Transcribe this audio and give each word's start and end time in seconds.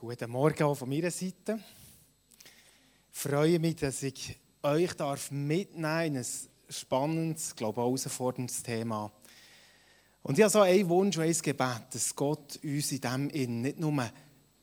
Guten 0.00 0.30
Morgen 0.30 0.62
auch 0.62 0.76
von 0.76 0.88
meiner 0.88 1.10
Seite. 1.10 1.60
Ich 3.12 3.18
freue 3.18 3.58
mich, 3.58 3.76
dass 3.76 4.02
ich 4.02 4.34
euch 4.62 4.94
darf 4.94 5.30
mitnehmen 5.30 6.06
in 6.06 6.16
ein 6.16 6.26
spannendes, 6.70 7.54
glaube 7.54 7.82
ich, 7.82 7.84
herausforderndes 7.84 8.62
Thema. 8.62 9.12
Und 10.22 10.38
ich 10.38 10.42
habe 10.42 10.50
so 10.50 10.62
einen 10.62 10.88
Wunsch 10.88 11.18
und 11.18 11.24
ein 11.24 11.36
Gebet, 11.42 11.82
dass 11.92 12.16
Gott 12.16 12.58
uns 12.62 12.92
in 12.92 13.00
dem 13.02 13.28
in 13.28 13.60
nicht 13.60 13.78
nur 13.78 13.92
einen 13.92 14.12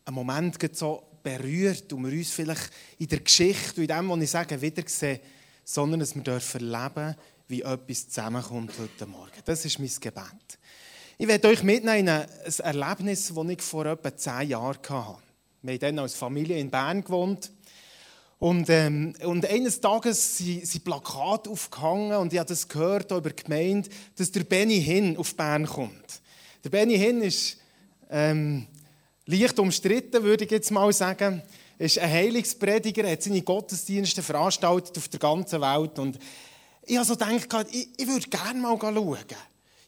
Moment 0.10 0.58
so 0.76 1.04
berührt 1.22 1.94
und 1.94 2.08
wir 2.08 2.18
uns 2.18 2.32
vielleicht 2.32 2.72
in 2.98 3.08
der 3.08 3.20
Geschichte 3.20 3.82
und 3.82 3.92
in 3.92 3.96
dem, 3.96 4.10
was 4.10 4.22
ich 4.22 4.32
sage, 4.32 4.60
wiedersehen, 4.60 5.20
sondern 5.64 6.00
dass 6.00 6.16
wir 6.16 6.24
dürfen 6.24 6.74
erleben, 6.74 7.16
wie 7.48 7.62
etwas 7.62 8.10
zusammenkommt 8.10 8.72
heute 8.80 9.06
Morgen. 9.06 9.38
Das 9.46 9.64
ist 9.66 9.78
mein 9.78 9.92
Gebet. 10.02 10.58
Ich 11.20 11.28
werde 11.28 11.48
euch 11.48 11.62
mitnehmen 11.62 12.00
in 12.00 12.10
ein 12.10 12.28
Erlebnis, 12.58 13.32
das 13.36 13.50
ich 13.50 13.62
vor 13.62 13.86
etwa 13.86 14.18
zehn 14.18 14.50
Jahren 14.50 14.80
hatte. 14.90 15.27
Wir 15.68 15.74
haben 15.74 15.80
dann 15.98 16.00
als 16.00 16.16
Familie 16.16 16.58
in 16.58 16.70
Bern 16.70 17.04
gewohnt. 17.04 17.52
Und, 18.40 18.70
ähm, 18.70 19.14
und 19.26 19.46
eines 19.46 19.82
Tages 19.82 20.38
sind, 20.38 20.84
Plakate 20.86 21.50
aufgehangen 21.50 22.18
und 22.18 22.32
ich 22.32 22.40
habe 22.40 22.48
das 22.48 22.70
gehört 22.70 23.12
über 23.12 23.32
die 23.32 23.44
Gemeinde, 23.44 23.90
dass 24.16 24.32
der 24.32 24.46
Benny 24.46 24.82
Hinn 24.82 25.18
auf 25.18 25.36
Bern 25.36 25.66
kommt. 25.66 26.22
Der 26.64 26.70
Benny 26.70 26.98
Hinn 26.98 27.22
ist 27.22 27.58
ähm, 28.10 28.68
leicht 29.26 29.60
umstritten, 29.60 30.24
würde 30.24 30.46
ich 30.46 30.52
jetzt 30.52 30.72
mal 30.72 30.94
sagen. 30.94 31.42
Er 31.78 31.86
ist 31.86 32.00
ein 32.00 32.10
Heilungsprediger, 32.10 33.04
er 33.04 33.14
hat 33.14 33.24
seine 33.24 33.42
Gottesdienste 33.42 34.24
veranstaltet 34.24 34.98
auf 34.98 35.10
der 35.10 35.20
ganzen 35.20 35.60
Welt. 35.60 36.00
Und 36.00 36.18
ich 36.84 36.96
habe 36.96 37.06
so 37.06 37.16
gedacht, 37.16 37.68
ich, 37.72 37.90
ich 37.98 38.08
würde 38.08 38.30
gerne 38.30 38.60
mal 38.62 38.78
schauen. 38.80 39.26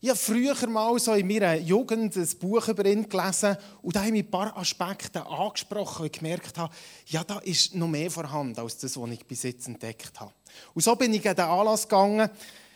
Ich 0.02 0.08
habe 0.08 0.18
früher 0.18 0.56
mal 0.70 0.98
so 0.98 1.14
in 1.14 1.28
meiner 1.28 1.56
Jugend 1.56 2.16
ein 2.16 2.30
Buch 2.40 2.70
über 2.70 2.86
ihn 2.86 3.10
gelesen 3.10 3.58
und 3.82 3.94
da 3.94 4.06
habe 4.06 4.16
ich 4.16 4.24
ein 4.24 4.32
paar 4.32 4.56
Aspekte 4.56 5.26
angesprochen 5.26 6.04
und 6.04 6.14
gemerkt 6.14 6.58
habe, 6.58 6.74
ja, 7.08 7.22
da 7.26 7.40
ist 7.40 7.76
noch 7.76 7.90
mehr 7.90 8.10
vorhanden 8.10 8.58
als 8.62 8.78
das, 8.78 8.96
was 8.96 9.10
ich 9.10 9.26
bis 9.26 9.44
jetzt 9.44 9.68
entdeckt 9.68 10.18
habe. 10.22 10.32
Und 10.74 10.84
so 10.84 10.96
bin 10.96 11.14
ich 11.14 11.28
an 11.28 11.36
den 11.36 11.44
Anlass 11.44 11.84
gegangen, 11.84 12.30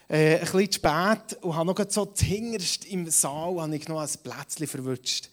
äh, 0.09 0.35
ein 0.35 0.41
bisschen 0.41 0.73
spät 0.73 1.41
und 1.41 1.55
habe 1.55 1.67
noch 1.67 1.85
so 1.87 2.07
zuhinterst 2.07 2.83
im 2.87 3.09
Saal 3.09 3.61
habe 3.61 3.73
ich 3.73 3.87
noch 3.87 4.01
ein 4.01 4.09
Plätzchen 4.21 4.67
verwünscht. 4.67 5.29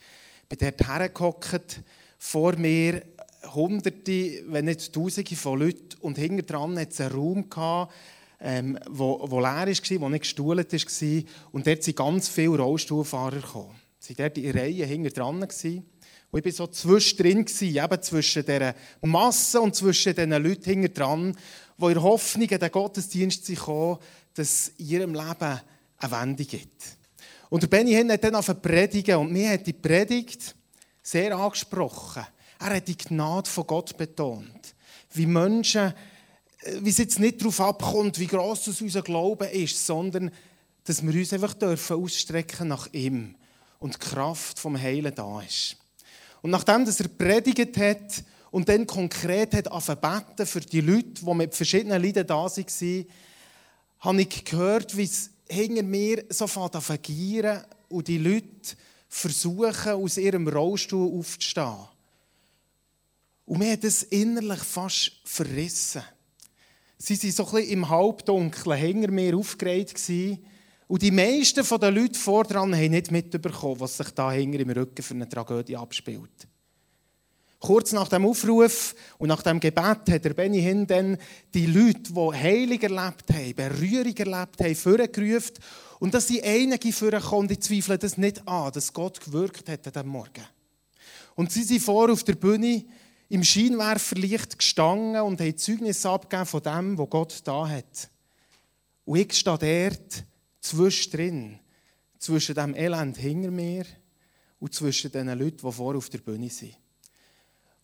Bin 0.49 0.59
dort 0.61 0.87
hergehockt, 0.87 1.81
vor 2.19 2.55
mir 2.55 3.03
Hunderte, 3.53 4.45
wenn 4.47 4.67
nicht 4.67 4.93
Tausende 4.93 5.35
von 5.35 5.59
Leuten 5.59 5.99
und 6.03 6.19
hinter 6.19 6.45
dran 6.45 6.79
hatte 6.79 6.93
es 6.93 7.01
einen 7.01 7.15
Raum 7.17 7.51
gehabt, 7.51 7.93
ähm, 8.41 8.79
wo, 8.89 9.21
wo 9.31 9.39
leer 9.41 9.67
war, 9.67 10.01
wo 10.01 10.09
nicht 10.09 10.23
gestuhlt 10.23 10.73
war. 10.73 11.23
Und 11.53 11.67
dort 11.67 11.83
sind 11.83 11.97
ganz 11.97 12.29
viele 12.29 12.59
Rollstuhlfahrer 12.59 13.41
gekommen. 13.41 13.77
Sie 13.99 14.17
waren 14.19 14.33
dort 14.35 14.39
in 14.39 14.59
Reihen 14.59 14.89
hinter 14.89 15.11
dran. 15.11 15.43
Und 15.43 16.39
ich 16.39 16.45
war 16.45 16.53
so 16.53 16.67
zwischendrin, 16.69 17.47
eben 17.61 18.03
zwischen 18.03 18.45
dieser 18.45 18.75
Masse 19.03 19.61
und 19.61 19.75
zwischen 19.75 20.15
diesen 20.15 20.31
Leuten 20.31 20.65
hinter 20.71 20.89
dran, 20.89 21.37
die 21.77 21.87
in 21.87 22.03
Hoffnung 22.03 22.51
an 22.51 22.59
den 22.59 22.71
Gottesdienst 22.71 23.55
kamen, 23.57 23.99
dass 24.35 24.69
in 24.79 24.89
ihrem 24.89 25.15
Leben 25.15 25.61
eine 25.99 26.13
Wende 26.13 26.45
gibt. 26.45 26.97
Und 27.51 27.69
Benny 27.69 27.93
Hinn 27.93 28.13
hat 28.13 28.23
dann 28.23 28.37
angefangen 28.37 28.63
predigen 28.63 29.17
und 29.17 29.33
mir 29.33 29.51
hat 29.51 29.67
die 29.67 29.73
Predigt 29.73 30.55
sehr 31.03 31.37
angesprochen. 31.37 32.25
Er 32.61 32.77
hat 32.77 32.87
die 32.87 32.97
Gnade 32.97 33.51
von 33.51 33.67
Gott 33.67 33.97
betont. 33.97 34.75
Wie 35.13 35.27
Menschen 35.27 35.93
wie 36.81 36.91
es 36.91 36.99
jetzt 36.99 37.19
nicht 37.19 37.41
darauf 37.41 37.61
abkommt, 37.61 38.19
wie 38.19 38.27
gross 38.27 38.65
das 38.65 38.81
unser 38.81 39.03
Glaube 39.03 39.47
ist, 39.47 39.87
sondern 39.87 40.31
dass 40.85 41.03
wir 41.03 41.15
uns 41.15 41.33
einfach 41.33 41.55
dürfen 41.55 41.97
ausstrecken 41.97 42.69
nach 42.69 42.93
ihm 42.93 43.35
und 43.79 43.95
die 43.95 43.99
Kraft 43.99 44.59
vom 44.59 44.81
Heilen 44.81 45.15
da 45.15 45.41
ist. 45.41 45.77
Und 46.43 46.51
nachdem 46.51 46.85
dass 46.85 47.01
er 47.01 47.09
predigt 47.09 47.77
hat 47.77 48.25
und 48.51 48.69
dann 48.69 48.87
konkret 48.87 49.55
hat 49.55 50.01
beten 50.01 50.47
für 50.47 50.61
die 50.61 50.81
Leute, 50.81 51.25
die 51.25 51.35
mit 51.35 51.55
verschiedenen 51.55 52.03
Leiden 52.03 52.27
da 52.27 52.45
waren, 52.45 53.07
habe 54.01 54.23
ich 54.23 54.45
gehört, 54.45 54.97
wie 54.97 55.05
es 55.05 55.31
hinter 55.49 55.83
mir 55.83 56.25
so 56.31 56.47
an 56.47 56.81
vergieren 56.81 57.63
und 57.89 58.09
die 58.09 58.19
Leute 58.19 58.77
versuchen, 59.09 59.93
aus 59.93 60.17
ihrem 60.17 60.49
Rollstuhl 60.49 61.19
aufzustehen. 61.19 61.89
Und 63.47 63.59
mir 63.59 63.73
hat 63.73 63.85
es 63.85 64.05
innerlich 64.05 64.61
fast 64.61 65.13
verrissen. 65.25 66.03
Sie 67.03 67.17
waren 67.23 67.33
so 67.33 67.47
ein 67.47 67.53
bisschen 67.53 67.71
im 67.71 67.89
Halbdunkeln 67.89 68.79
hinter 68.79 69.11
mir 69.11 69.35
aufgeregt. 69.35 69.99
Und 70.87 71.01
die 71.01 71.11
meisten 71.11 71.65
der 71.81 71.91
Leute 71.91 72.19
vordran 72.19 72.75
haben 72.75 72.91
nicht 72.91 73.11
mitbekommen, 73.11 73.81
was 73.81 73.97
sich 73.97 74.11
da 74.11 74.31
hinter 74.31 74.61
im 74.61 74.69
Rücken 74.69 75.03
für 75.03 75.15
eine 75.15 75.27
Tragödie 75.27 75.79
abspielt. 75.79 76.47
Kurz 77.59 77.93
nach 77.93 78.09
dem 78.09 78.27
Aufruf 78.27 78.95
und 79.17 79.29
nach 79.29 79.43
dem 79.43 79.61
Gebet 79.61 80.11
hat 80.11 80.25
der 80.25 80.35
Benny 80.35 80.87
dann 80.87 81.17
die 81.55 81.67
Leute, 81.67 82.13
die 82.13 82.39
Heilig 82.39 82.83
erlebt 82.83 83.33
haben, 83.33 83.55
Berührung 83.55 84.17
erlebt 84.17 84.61
haben, 84.61 84.75
vorgerufen. 84.75 85.55
Und 86.01 86.13
dass 86.13 86.29
sie 86.29 86.43
einige 86.43 86.93
vorgekommen 86.93 87.49
und 87.49 87.53
ich 87.53 87.61
zweifle 87.61 87.97
das 87.97 88.19
nicht 88.19 88.47
an, 88.47 88.73
dass 88.73 88.93
Gott 88.93 89.21
gewirkt 89.21 89.71
hat 89.71 89.87
an 89.87 89.93
diesem 89.93 90.09
Morgen. 90.09 90.45
Und 91.35 91.51
sie 91.51 91.63
sind 91.63 91.83
vor 91.83 92.11
auf 92.11 92.25
der 92.25 92.35
Bühne 92.35 92.85
im 93.31 93.45
Scheinwerferlicht 93.45 94.59
gestanden 94.59 95.23
und 95.23 95.41
haben 95.41 95.57
Zeugnis 95.57 96.05
abgegeben 96.05 96.47
von 96.47 96.63
dem, 96.63 96.99
was 96.99 97.11
Gott 97.11 97.41
da 97.45 97.67
hat. 97.67 98.11
Und 99.05 99.19
ich 99.19 99.33
stehe 99.33 99.57
dort 99.57 100.25
zwischendrin, 100.61 101.59
zwischen 102.19 102.57
dem 102.57 102.75
Elend 102.75 103.17
hinter 103.17 103.51
mir 103.51 103.87
und 104.59 104.75
zwischen 104.75 105.13
den 105.13 105.29
Leuten, 105.29 105.67
die 105.67 105.73
vor 105.73 105.97
auf 105.97 106.11
der 106.11 106.19
Bühne 106.19 106.51
sind. 106.51 106.77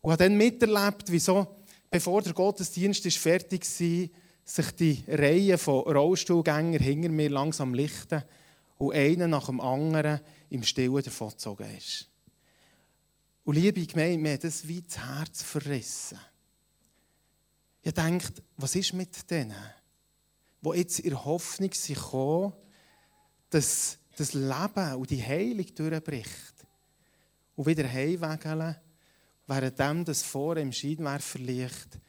Und 0.02 0.12
habe 0.12 0.24
dann 0.24 0.36
miterlebt, 0.36 1.04
wieso, 1.06 1.56
bevor 1.90 2.22
der 2.22 2.34
Gottesdienst 2.34 3.06
ist 3.06 3.18
fertig 3.18 3.64
war, 3.64 4.08
sich 4.44 4.70
die 4.72 5.04
Reihe 5.08 5.58
von 5.58 5.84
Rollstuhlgängern 5.84 6.82
hinter 6.82 7.08
mir 7.08 7.30
langsam 7.30 7.72
lichten 7.72 8.22
und 8.78 8.94
einer 8.94 9.28
nach 9.28 9.46
dem 9.46 9.60
anderen 9.60 10.20
im 10.50 10.64
Stillen 10.64 11.02
davongezogen 11.02 11.66
ist. 11.76 12.08
Und 13.46 13.54
liebe 13.54 13.86
Gemeinde, 13.86 14.18
mir 14.18 14.32
hat 14.32 14.42
das 14.42 14.66
wie 14.66 14.82
das 14.82 14.98
Herz 14.98 15.44
verrissen. 15.44 16.18
Ich 17.80 17.94
denke, 17.94 18.26
was 18.56 18.74
ist 18.74 18.92
mit 18.92 19.30
denen, 19.30 19.54
die 20.62 20.70
jetzt 20.70 20.98
in 20.98 21.24
Hoffnung 21.24 21.72
sind 21.72 22.52
dass 23.50 23.98
das 24.16 24.34
Leben 24.34 24.94
und 24.96 25.10
die 25.10 25.22
Heilung 25.22 25.66
durchbricht 25.76 26.66
und 27.54 27.66
wieder 27.66 27.88
heimwegeln, 27.88 28.74
während 29.46 30.08
das 30.08 30.24
vor 30.24 30.56
im 30.56 30.72
Scheinwerferlicht 30.72 32.00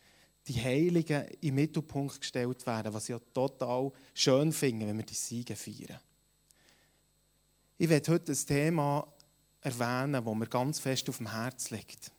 die 0.47 0.59
Heiligen 0.59 1.27
im 1.41 1.53
Mittelpunkt 1.53 2.19
gestellt 2.19 2.65
werden, 2.65 2.95
was 2.95 3.03
ich 3.03 3.09
ja 3.09 3.19
total 3.31 3.91
schön 4.15 4.51
finde, 4.51 4.87
wenn 4.87 4.97
wir 4.97 5.05
die 5.05 5.13
Siege 5.13 5.55
feiern. 5.55 5.99
Ich 7.77 7.89
werde 7.89 8.11
heute 8.11 8.25
das 8.25 8.43
Thema 8.43 9.07
erwähnen, 9.67 10.25
wo 10.25 10.33
mir 10.33 10.47
ganz 10.47 10.79
fest 10.79 11.09
auf 11.09 11.17
dem 11.17 11.31
Herz 11.31 11.69
liegt. 11.69 12.11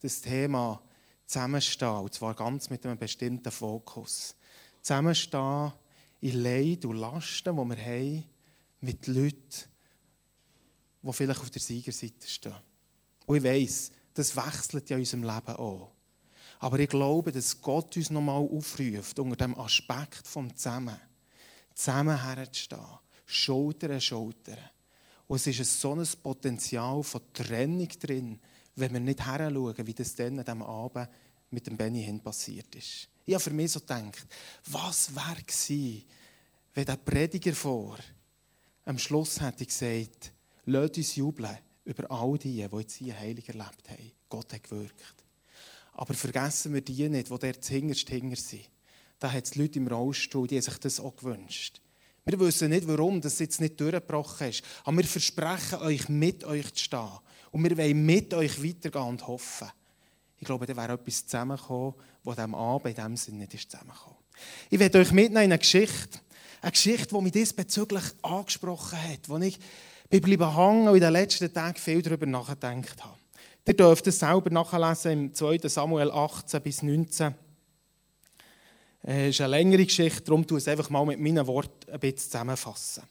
Das 0.00 0.20
Thema 0.20 0.80
Zusammenstehen, 1.26 1.96
und 1.96 2.14
zwar 2.14 2.34
ganz 2.34 2.70
mit 2.70 2.84
einem 2.84 2.98
bestimmten 2.98 3.50
Fokus. 3.50 4.34
Zusammenstehen 4.82 5.72
in 6.20 6.42
Leid 6.42 6.84
und 6.84 6.96
Lasten, 6.96 7.56
die 7.56 7.76
wir 7.76 7.84
haben, 7.84 8.24
mit 8.80 9.06
Leuten, 9.06 9.64
die 11.02 11.12
vielleicht 11.12 11.40
auf 11.40 11.50
der 11.50 11.60
Siegerseite 11.60 12.28
stehen. 12.28 12.54
Und 13.26 13.36
ich 13.36 13.42
weiss, 13.42 13.92
das 14.14 14.36
wechselt 14.36 14.90
ja 14.90 14.96
in 14.96 15.02
unserem 15.02 15.22
Leben 15.22 15.56
auch. 15.56 15.92
Aber 16.58 16.78
ich 16.78 16.88
glaube, 16.88 17.32
dass 17.32 17.60
Gott 17.60 17.96
uns 17.96 18.10
nochmal 18.10 18.36
aufruft, 18.36 19.18
unter 19.18 19.36
dem 19.36 19.58
Aspekt 19.58 20.26
vom 20.26 20.54
Zusammen, 20.54 21.00
zusammen 21.74 22.22
herzustehen, 22.22 22.98
Schulter 23.26 23.90
an 23.90 24.00
Schulter. 24.00 24.58
Und 25.32 25.46
es 25.46 25.58
ist 25.58 25.80
so 25.80 25.94
ein 25.94 26.06
Potenzial 26.22 27.02
von 27.02 27.22
Trennung 27.32 27.88
drin, 27.88 28.38
wenn 28.76 28.92
wir 28.92 29.00
nicht 29.00 29.24
heranschauen, 29.24 29.86
wie 29.86 29.94
das 29.94 30.14
dann 30.14 30.38
an 30.38 30.44
diesem 30.44 30.62
Abend 30.62 31.08
mit 31.50 31.66
dem 31.66 31.78
Benny 31.78 32.04
Hinn 32.04 32.20
passiert 32.20 32.74
ist. 32.74 33.08
Ich 33.24 33.32
habe 33.32 33.42
für 33.42 33.50
mich 33.50 33.72
so 33.72 33.80
gedacht, 33.80 34.26
was 34.66 35.14
wäre 35.14 35.42
gewesen, 35.42 36.04
wenn 36.74 36.84
der 36.84 36.96
Prediger 36.96 37.54
vor 37.54 37.96
am 38.84 38.98
Schluss 38.98 39.40
hätte 39.40 39.64
gesagt, 39.64 40.34
lasst 40.66 40.98
uns 40.98 41.16
jubeln 41.16 41.56
über 41.86 42.10
all 42.10 42.36
die, 42.36 42.68
die 42.68 42.76
jetzt 42.76 42.96
hier 42.96 43.18
heilig 43.18 43.48
erlebt 43.48 43.88
haben. 43.88 44.12
Gott 44.28 44.52
hat 44.52 44.64
gewirkt. 44.64 45.24
Aber 45.94 46.12
vergessen 46.12 46.74
wir 46.74 46.82
die 46.82 47.08
nicht, 47.08 47.30
die 47.30 47.38
dort 47.38 47.64
hinterst 47.64 48.10
hinger 48.10 48.36
sind. 48.36 48.68
Da 49.18 49.32
hat 49.32 49.46
es 49.46 49.54
Leute 49.54 49.78
im 49.78 49.88
Rollstuhl, 49.88 50.46
die 50.46 50.60
sich 50.60 50.76
das 50.76 51.00
auch 51.00 51.16
gewünscht 51.16 51.81
wir 52.24 52.38
wissen 52.38 52.70
nicht, 52.70 52.86
warum 52.86 53.20
das 53.20 53.38
jetzt 53.38 53.60
nicht 53.60 53.80
durchgebrochen 53.80 54.48
ist. 54.48 54.62
Aber 54.84 54.96
wir 54.96 55.04
versprechen 55.04 55.80
euch, 55.80 56.08
mit 56.08 56.44
euch 56.44 56.72
zu 56.74 56.84
stehen. 56.84 57.08
Und 57.50 57.64
wir 57.64 57.76
wollen 57.76 58.06
mit 58.06 58.32
euch 58.34 58.62
weitergehen 58.62 59.04
und 59.04 59.26
hoffen. 59.26 59.68
Ich 60.38 60.46
glaube, 60.46 60.66
da 60.66 60.76
wäre 60.76 60.94
etwas 60.94 61.26
zusammengekommen, 61.26 61.94
was 62.24 62.36
diesem 62.36 62.54
Abend 62.54 62.86
in 62.86 62.94
diesem 62.94 63.16
Sinne 63.16 63.38
nicht 63.38 63.54
ist 63.54 63.70
zusammengekommen. 63.70 64.18
Ich 64.70 64.78
werde 64.78 64.98
euch 64.98 65.12
mitnehmen 65.12 65.44
in 65.44 65.52
eine 65.52 65.58
Geschichte. 65.58 66.20
Eine 66.60 66.72
Geschichte, 66.72 67.14
die 67.14 67.20
mich 67.20 67.32
diesbezüglich 67.32 68.04
angesprochen 68.22 69.02
hat. 69.02 69.28
Wo 69.28 69.36
ich 69.38 69.58
bleiben 70.08 70.56
hängen 70.56 70.88
und 70.88 70.94
in 70.94 71.00
den 71.00 71.12
letzten 71.12 71.52
Tagen 71.52 71.78
viel 71.78 72.02
darüber 72.02 72.26
nachgedacht 72.26 73.02
habe. 73.02 73.16
Ihr 73.66 73.74
dürft 73.74 74.06
es 74.06 74.18
selber 74.18 74.50
nachlesen 74.50 75.12
im 75.12 75.34
2. 75.34 75.58
Samuel 75.68 76.10
18 76.10 76.62
bis 76.62 76.82
19. 76.82 77.34
Es 79.04 79.30
ist 79.30 79.40
eine 79.40 79.50
längere 79.50 79.84
Geschichte, 79.84 80.22
darum 80.22 80.46
tue 80.46 80.58
ich 80.58 80.64
es 80.64 80.68
einfach 80.68 80.88
mal 80.88 81.04
mit 81.04 81.18
meinen 81.18 81.44
Worten 81.46 81.90
ein 81.90 81.98
bisschen 81.98 82.18
zusammenfassen. 82.18 83.02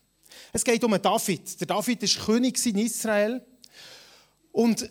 Es 0.54 0.64
geht 0.64 0.84
um 0.84 1.00
David. 1.02 1.60
Der 1.60 1.68
David 1.68 2.02
war 2.02 2.26
König 2.26 2.66
in 2.66 2.78
Israel. 2.78 3.46
Und 4.54 4.90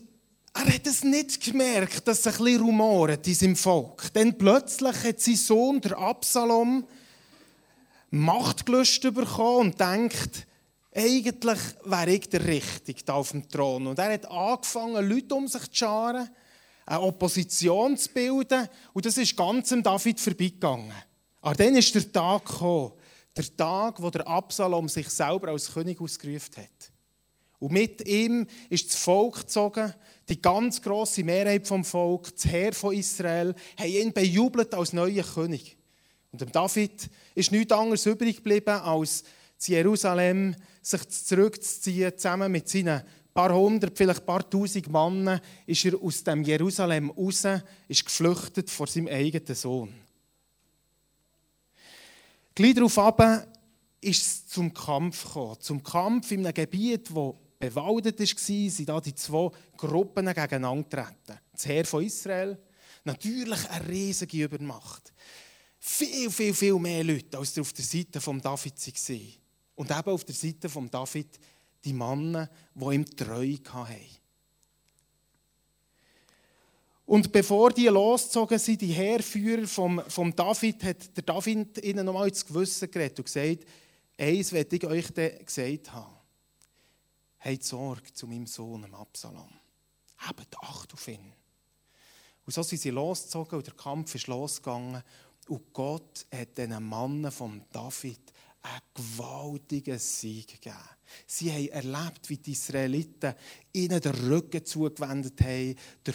er 0.53 0.75
hat 0.75 0.87
es 0.87 1.03
nicht 1.03 1.43
gemerkt, 1.43 2.07
dass 2.07 2.21
es 2.21 2.27
ein 2.27 2.45
bisschen 2.45 2.63
rumort 2.63 3.27
in 3.27 3.35
seinem 3.35 3.57
Volk. 3.57 4.13
Denn 4.13 4.37
plötzlich 4.37 5.05
hat 5.05 5.21
sein 5.21 5.37
Sohn, 5.37 5.81
der 5.81 5.97
Absalom, 5.97 6.87
Machtgelust 8.11 9.03
bekommen 9.03 9.71
und 9.71 9.81
denkt, 9.81 10.47
eigentlich 10.93 11.59
wäre 11.85 12.11
ich 12.11 12.29
der 12.29 12.45
Richtige 12.45 13.05
da 13.05 13.15
auf 13.15 13.31
dem 13.31 13.49
Thron. 13.49 13.87
Und 13.87 13.99
er 13.99 14.13
hat 14.13 14.29
angefangen, 14.31 15.09
Leute 15.09 15.35
um 15.35 15.47
sich 15.47 15.63
zu 15.71 15.77
scharen, 15.77 16.29
eine 16.91 17.03
Opposition 17.03 17.97
zu 17.97 18.11
bilden. 18.11 18.69
Und 18.93 19.07
das 19.07 19.17
ist 19.17 19.37
ganz 19.37 19.73
am 19.73 19.83
David 19.83 20.19
vorbeigegangen. 20.19 20.93
Aber 21.41 21.55
dann 21.55 21.77
ist 21.77 21.95
der 21.95 22.11
Tag 22.11 22.45
gekommen, 22.45 22.93
der 23.37 23.57
Tag, 23.57 24.03
wo 24.03 24.11
der 24.11 24.27
Absalom 24.27 24.89
sich 24.89 25.09
selber 25.09 25.49
als 25.49 25.73
König 25.73 26.01
ausgerufen 26.01 26.57
hat. 26.57 26.93
Und 27.61 27.73
mit 27.73 28.07
ihm 28.09 28.47
ist 28.71 28.89
das 28.89 29.01
Volk 29.01 29.41
gezogen, 29.41 29.95
die 30.29 30.43
ganz 30.43 30.83
große 30.83 31.23
Mehrheit 31.23 31.69
vom 31.69 31.85
Volk, 31.85 32.35
das 32.35 32.47
Heer 32.47 32.73
von 32.73 32.95
Israel, 32.95 33.55
haben 33.79 33.89
ihn 33.89 34.13
bejubelt 34.13 34.75
als 34.75 34.93
neuer 34.93 35.23
König. 35.23 35.77
Und 36.33 36.41
dem 36.41 36.51
David 36.51 37.09
ist 37.35 37.53
nichts 37.53 37.73
anderes 37.73 38.07
übrig 38.07 38.37
geblieben, 38.37 38.81
als 38.81 39.23
zu 39.59 39.73
Jerusalem 39.73 40.57
sich 40.83 41.09
zurückzuziehen, 41.09 42.17
zusammen 42.17 42.51
mit 42.51 42.69
seinen 42.69 43.03
paar 43.33 43.55
hundert, 43.55 43.97
vielleicht 43.97 44.27
paar 44.27 44.49
tausend 44.49 44.89
Männern, 44.89 45.41
ist 45.67 45.85
er 45.85 46.01
aus 46.01 46.23
dem 46.25 46.43
Jerusalem 46.43 47.11
raus, 47.11 47.45
ist 47.89 48.05
geflüchtet 48.05 48.71
vor 48.71 48.87
seinem 48.87 49.09
eigenen 49.09 49.55
Sohn. 49.55 49.95
Gleich 52.55 52.75
darauf 52.75 52.99
ist 54.01 54.23
es 54.23 54.47
zum 54.49 54.73
Kampf 54.73 55.25
gekommen. 55.25 55.57
Zum 55.61 55.83
Kampf 55.83 56.31
in 56.33 56.45
einem 56.45 56.55
Gebiet, 56.55 57.09
das 57.09 57.35
bewaldet 57.59 58.19
war, 58.19 58.71
sind 58.71 58.89
da 58.89 59.01
die 59.01 59.15
zwei 59.15 59.51
Gruppen 59.77 60.27
gegeneinander 60.27 60.85
getreten. 60.85 61.41
Das 61.53 61.67
Heer 61.67 61.85
von 61.85 62.05
Israel, 62.05 62.59
natürlich 63.05 63.69
eine 63.69 63.89
riesige 63.89 64.45
Übermacht. 64.45 65.13
Viel, 65.79 66.31
viel, 66.31 66.55
viel 66.55 66.79
mehr 66.79 67.05
Leute, 67.05 67.39
als 67.39 67.59
auf 67.59 67.73
der 67.73 67.85
Seite 67.85 68.21
von 68.21 68.41
David 68.41 68.75
waren. 68.87 69.33
Und 69.77 69.91
eben 69.91 70.11
auf 70.11 70.25
der 70.25 70.35
Seite 70.35 70.69
von 70.69 70.91
David 70.91 71.39
die 71.85 71.93
Männer, 71.93 72.51
die 72.75 72.95
ihm 72.95 73.05
treu 73.05 73.57
hatten. 73.73 74.21
Und 77.07 77.33
bevor 77.33 77.71
die 77.71 77.89
losgezogen 77.89 78.59
sind, 78.59 78.83
die 78.83 78.93
Heerführer 78.93 79.67
vom, 79.67 80.01
vom 80.07 80.35
David, 80.37 80.85
hat 80.85 81.17
der 81.17 81.25
David 81.25 81.83
ihnen 81.85 82.07
nochmal 82.07 82.29
ins 82.29 82.47
Gewissen 82.47 82.89
geredet 82.89 83.19
und 83.19 83.25
gesagt, 83.25 83.67
eins 84.17 84.53
werde 84.53 84.77
ich 84.77 84.87
euch 84.87 85.13
gesagt 85.13 85.93
haben. 85.93 86.15
Habt 87.41 87.65
Sorge 87.65 88.13
zu 88.13 88.29
meinem 88.29 88.47
Sohn 88.47 88.95
Absalom. 88.95 89.51
Habt 90.19 90.57
Acht 90.61 90.93
auf 90.93 91.09
ihn. 91.09 91.33
Und 92.47 92.53
so 92.53 92.63
sind 92.63 92.81
sie 92.81 92.91
losgezogen 92.91 93.59
und 93.59 93.67
der 93.67 93.75
Kampf 93.75 94.15
ist 94.15 94.27
losgegangen. 94.27 95.03
Und 95.49 95.73
Gott 95.73 96.27
hat 96.33 96.57
diesen 96.59 96.85
Mannen 96.85 97.33
von 97.33 97.65
David 97.73 98.21
einen 98.63 98.81
gewaltigen 98.95 99.99
Sieg 99.99 100.49
gegeben. 100.49 100.77
Sie 101.27 101.51
haben 101.51 101.69
erlebt, 101.69 102.29
wie 102.29 102.37
die 102.37 102.53
Israeliten 102.53 103.35
ihnen 103.73 104.01
den 104.01 104.13
Rücken 104.13 104.65
zugewendet 104.65 105.41
haben, 105.41 105.77
der 106.07 106.15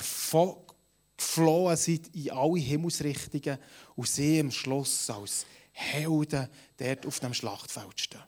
geflohen 1.17 1.77
sind 1.77 2.15
in 2.15 2.31
alle 2.31 2.59
Himmelsrichtungen 2.59 3.57
und 3.95 4.07
sie 4.07 4.39
am 4.39 4.51
Schluss 4.51 5.09
als 5.09 5.45
Helden 5.71 6.47
dort 6.77 7.05
auf 7.05 7.19
dem 7.19 7.33
Schlachtfeld 7.33 7.99
stehen. 7.99 8.23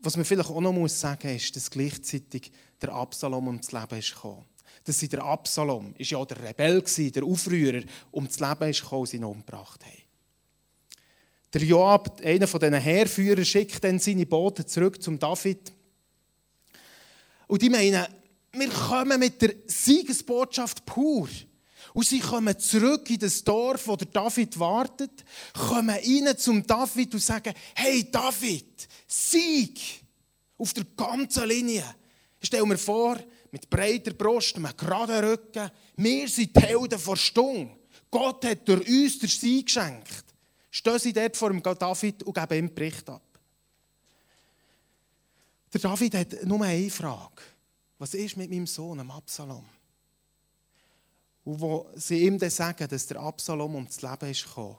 Was 0.00 0.16
man 0.16 0.24
vielleicht 0.24 0.50
auch 0.50 0.60
noch 0.60 0.72
muss 0.72 1.00
sagen 1.00 1.32
muss, 1.32 1.42
ist, 1.42 1.56
dass 1.56 1.70
gleichzeitig 1.70 2.52
der 2.80 2.92
Absalom 2.92 3.46
ums 3.48 3.72
Leben 3.72 3.98
ist 3.98 4.14
gekommen. 4.14 4.44
Dass 4.84 4.98
sie 4.98 5.08
der 5.08 5.24
Absalom 5.24 5.94
ist 5.96 6.10
ja 6.10 6.24
der 6.24 6.42
Rebell 6.42 6.82
der 6.82 7.24
Aufrührer, 7.24 7.82
ums 8.12 8.38
Leben 8.38 8.70
ist 8.70 8.82
gekommen, 8.82 9.06
sie 9.06 9.16
ihn 9.16 9.24
umgebracht 9.24 9.84
haben. 9.84 10.05
Der 11.56 11.64
Joab, 11.64 12.20
einer 12.22 12.46
von 12.46 12.60
diesen 12.60 12.74
Heerführern, 12.74 13.42
schickt 13.42 13.82
dann 13.82 13.98
seine 13.98 14.26
Boten 14.26 14.66
zurück 14.66 15.02
zum 15.02 15.18
David. 15.18 15.72
Und 17.46 17.62
die 17.62 17.70
meinen, 17.70 18.06
wir 18.52 18.68
kommen 18.68 19.18
mit 19.18 19.40
der 19.40 19.54
Siegesbotschaft 19.64 20.84
pur. 20.84 21.26
Und 21.94 22.06
sie 22.06 22.18
kommen 22.18 22.58
zurück 22.58 23.08
in 23.08 23.20
das 23.20 23.42
Dorf, 23.42 23.88
wo 23.88 23.96
der 23.96 24.08
David 24.08 24.58
wartet, 24.58 25.24
kommen 25.54 25.96
rein 25.96 26.36
zum 26.36 26.66
David 26.66 27.14
und 27.14 27.22
sagen, 27.22 27.54
hey 27.74 28.06
David, 28.10 28.86
Sieg 29.06 29.80
auf 30.58 30.74
der 30.74 30.84
ganzen 30.94 31.48
Linie. 31.48 31.84
Stell 32.42 32.66
mir 32.66 32.76
vor, 32.76 33.16
mit 33.50 33.70
breiter 33.70 34.12
Brust, 34.12 34.58
mit 34.58 34.76
geraden 34.76 35.24
Rücken, 35.24 35.70
wir 35.96 36.28
sind 36.28 36.54
die 36.54 36.60
Helden 36.60 36.98
vor 36.98 37.16
Stunde. 37.16 37.78
Gott 38.10 38.44
hat 38.44 38.68
durch 38.68 38.86
uns 38.86 39.20
den 39.20 39.30
Sieg 39.30 39.64
geschenkt. 39.64 40.25
Stehen 40.76 40.98
sie 40.98 41.14
dort 41.14 41.34
vor 41.38 41.48
dem 41.48 41.62
David 41.62 42.22
und 42.22 42.34
geben 42.34 42.58
ihm 42.58 42.74
Bericht 42.74 43.08
ab. 43.08 43.22
Der 45.72 45.80
David 45.80 46.14
hat 46.14 46.44
nur 46.44 46.60
eine 46.60 46.90
Frage. 46.90 47.42
Was 47.96 48.12
ist 48.12 48.36
mit 48.36 48.50
meinem 48.50 48.66
Sohn, 48.66 49.10
Absalom? 49.10 49.64
Und 51.44 51.60
wo 51.62 51.90
sie 51.94 52.26
ihm 52.26 52.38
dann 52.38 52.50
sagen, 52.50 52.86
dass 52.88 53.06
der 53.06 53.20
Absalom 53.20 53.74
ums 53.74 54.02
Leben 54.02 54.30
ist 54.30 54.44
gekommen, 54.44 54.76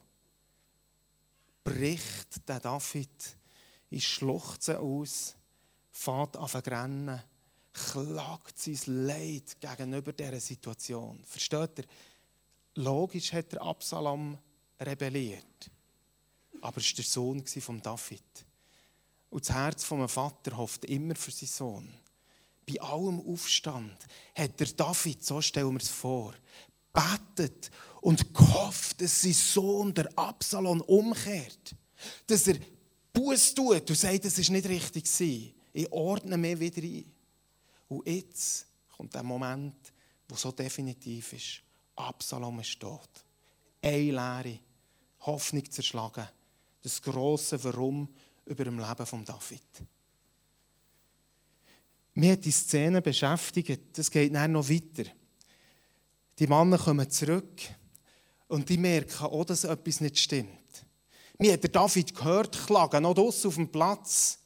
bricht 1.64 2.48
der 2.48 2.60
David 2.60 3.36
in 3.90 4.00
Schluchzen 4.00 4.76
aus, 4.76 5.36
fährt 5.90 6.38
an 6.38 6.46
rennen, 6.46 7.24
klagt 7.74 8.60
sein 8.60 9.08
Leid 9.08 9.60
gegenüber 9.60 10.14
dieser 10.14 10.40
Situation. 10.40 11.24
Versteht 11.24 11.80
ihr? 11.80 11.86
Logisch 12.76 13.34
hat 13.34 13.52
der 13.52 13.64
Absalom 13.64 14.38
rebelliert 14.80 15.72
aber 16.62 16.78
es 16.78 16.92
war 16.92 16.96
der 16.96 17.06
Sohn 17.06 17.46
von 17.46 17.82
David. 17.82 18.24
Und 19.30 19.48
das 19.48 19.56
Herz 19.56 19.84
von 19.84 20.08
Vater 20.08 20.56
hofft 20.56 20.86
immer 20.86 21.16
für 21.16 21.32
seinen 21.32 21.50
Sohn. 21.50 21.90
Bei 22.66 22.82
allem 22.82 23.22
Aufstand 23.22 23.98
hat 24.36 24.60
der 24.60 24.68
David, 24.68 25.24
so 25.24 25.42
stellen 25.42 25.74
wir 25.74 25.82
es 25.82 25.90
vor, 25.90 26.34
betet 26.94 27.72
und 28.02 28.34
gehofft, 28.34 29.02
dass 29.02 29.22
sein 29.22 29.34
Sohn, 29.34 29.94
der 29.94 30.10
Absalom, 30.18 30.82
umkehrt. 30.82 31.76
Dass 32.26 32.48
er 32.48 32.58
Buß 33.14 33.56
tut 33.56 33.90
und 33.90 33.96
sagt, 33.98 34.26
das 34.26 34.38
ist 34.38 34.50
nicht 34.50 34.68
richtig. 34.68 35.56
Ich 35.74 35.92
ordne 35.92 36.38
mich 36.38 36.60
wieder 36.60 36.82
ein. 36.82 37.12
Und 37.90 38.08
jetzt 38.08 38.68
kommt 38.96 39.14
der 39.16 39.24
Moment, 39.24 39.76
wo 40.28 40.36
so 40.36 40.52
definitiv 40.52 41.34
ist. 41.34 41.62
Absalom 41.96 42.60
ist 42.60 42.80
tot. 42.80 43.10
Eine 43.82 43.98
Lehre, 44.12 44.60
Hoffnung 45.22 45.70
zerschlagen 45.72 46.28
das 46.82 47.02
große 47.02 47.64
Warum 47.64 48.08
über 48.46 48.64
dem 48.64 48.80
Leben 48.80 49.06
von 49.06 49.26
David. 49.26 49.62
Mir 52.14 52.34
hat 52.34 52.46
die 52.46 52.52
Szene 52.52 53.02
beschäftigt, 53.02 53.98
das 53.98 54.10
geht 54.10 54.34
dann 54.34 54.54
noch 54.54 54.70
weiter. 54.70 55.10
Die 56.40 56.48
Männer 56.48 56.78
kommen 56.78 57.10
zurück 57.10 57.62
und 58.48 58.70
die 58.70 58.78
merken 58.78 59.26
auch, 59.26 59.46
dass 59.46 59.64
etwas 59.64 60.02
nicht 60.02 60.18
stimmt. 60.18 60.86
Mir 61.38 61.54
hat 61.54 61.64
der 61.64 61.70
David 61.70 62.16
gehört, 62.16 62.66
klagen, 62.66 63.04
noch 63.04 63.14
draussen 63.14 63.48
auf 63.48 63.56
dem 63.56 63.72
Platz. 63.72 64.40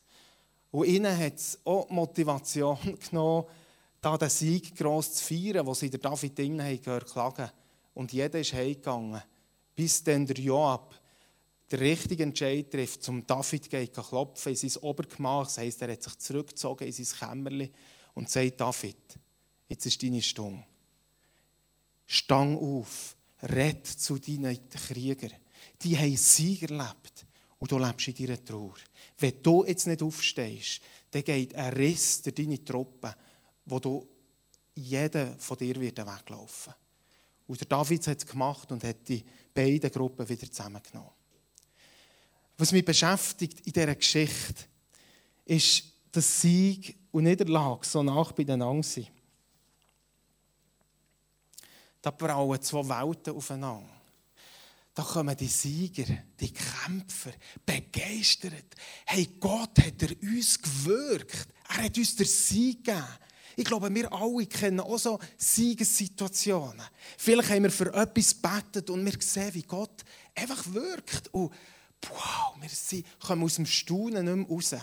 Und 0.72 0.88
ihnen 0.88 1.18
hat 1.18 1.36
es 1.36 1.60
auch 1.64 1.90
Motivation 1.90 2.78
genommen, 3.10 3.48
da 4.02 4.18
den 4.18 4.30
Sieg 4.30 4.76
gross 4.76 5.14
zu 5.14 5.24
feiern, 5.24 5.66
wo 5.66 5.74
sie 5.74 5.90
der 5.90 6.00
David 6.00 6.40
innen 6.40 6.82
gehört 6.82 7.12
klagen. 7.12 7.50
Und 7.94 8.12
jeder 8.12 8.40
ist 8.40 8.54
heimgegangen, 8.54 9.22
bis 9.76 10.04
dann 10.04 10.26
der 10.26 10.38
Joab 10.38 10.96
den 11.72 11.80
richtigen 11.80 12.30
Entscheid 12.30 12.70
trifft, 12.70 13.04
zum 13.04 13.26
David 13.26 13.70
geht 13.70 13.94
klopfen 13.94 14.52
in 14.52 14.56
sein 14.56 14.84
Obergemach. 14.84 15.46
Das 15.46 15.58
heisst, 15.58 15.82
er 15.82 15.92
hat 15.92 16.04
sich 16.04 16.18
zurückgezogen 16.18 16.88
in 16.88 16.94
sein 16.94 17.18
Kämmerchen 17.20 17.74
und 18.14 18.30
sagt, 18.30 18.60
David, 18.60 18.98
jetzt 19.70 19.86
ist 19.86 20.04
deine 20.04 20.22
Stunde. 20.22 20.66
Stang 22.06 22.58
auf, 22.58 23.16
red 23.44 23.88
zu 23.88 24.18
deinen 24.18 24.58
Kriegern. 24.70 25.32
Die 25.82 25.98
haben 25.98 26.18
Sieg 26.18 26.64
erlebt 26.64 27.26
und 27.58 27.72
du 27.72 27.78
lebst 27.78 28.08
in 28.10 28.26
deiner 28.26 28.44
Trauer. 28.44 28.76
Wenn 29.18 29.42
du 29.42 29.64
jetzt 29.66 29.88
nicht 29.88 30.04
aufstehst, 30.04 30.82
dann 31.12 31.24
geht 31.24 31.56
ein 31.56 31.74
Riss 31.74 32.22
durch 32.22 32.36
deine 32.36 32.64
Truppe, 32.64 33.16
wo 33.66 33.80
du 33.80 34.08
jeder 34.76 35.38
von 35.38 35.58
dir 35.58 35.80
wird 35.80 35.98
weglaufen 35.98 36.74
Und 37.48 37.60
der 37.60 37.68
David 37.68 38.08
hat 38.08 38.18
es 38.18 38.26
gemacht 38.26 38.72
und 38.72 38.84
hat 38.84 39.08
die 39.08 39.24
beiden 39.54 39.92
Gruppen 39.92 40.28
wieder 40.28 40.50
zusammengenommen. 40.52 41.21
Was 42.62 42.72
mich 42.72 42.86
beschäftigt 42.86 43.62
in 43.62 43.74
dieser 43.74 43.96
Geschichte, 43.96 44.66
ist, 45.46 45.84
dass 46.12 46.42
Sieg 46.42 46.96
und 47.12 47.24
Niederlage 47.24 47.84
so 47.88 48.04
nach 48.04 48.32
beieinander 48.34 48.84
sind. 48.84 49.10
da 52.04 52.12
brauen 52.12 52.62
zwei 52.62 52.88
Welten 52.88 53.36
aufeinander. 53.36 53.90
Da 54.94 55.02
kommen 55.02 55.36
die 55.36 55.48
Sieger, 55.48 56.06
die 56.40 56.54
Kämpfer, 56.54 57.32
begeistert. 57.66 58.76
Hey, 59.08 59.28
Gott 59.40 59.80
hat 59.80 60.04
er 60.04 60.16
uns 60.22 60.62
gewirkt. 60.62 61.48
Er 61.68 61.86
hat 61.86 61.98
uns 61.98 62.16
den 62.16 62.28
Sieg 62.28 62.84
gegeben. 62.84 63.04
Ich 63.56 63.66
glaube, 63.66 63.92
wir 63.92 64.14
alle 64.14 64.46
kennen 64.46 64.82
auch 64.82 65.00
so 65.00 65.18
Siegessituationen. 65.36 66.86
Vielleicht 67.18 67.50
haben 67.50 67.64
wir 67.64 67.72
für 67.72 67.92
etwas 67.92 68.40
gebetet 68.40 68.92
und 68.92 69.04
wir 69.04 69.20
sehen, 69.20 69.52
wie 69.56 69.64
Gott 69.64 70.04
einfach 70.36 70.64
wirkt. 70.72 71.28
Und 71.34 71.52
wow, 72.10 72.56
wir 72.60 72.70
sind, 72.70 73.06
kommen 73.20 73.44
aus 73.44 73.56
dem 73.56 73.66
Staunen 73.66 74.26
nicht 74.26 74.50
mehr 74.50 74.56
raus. 74.56 74.76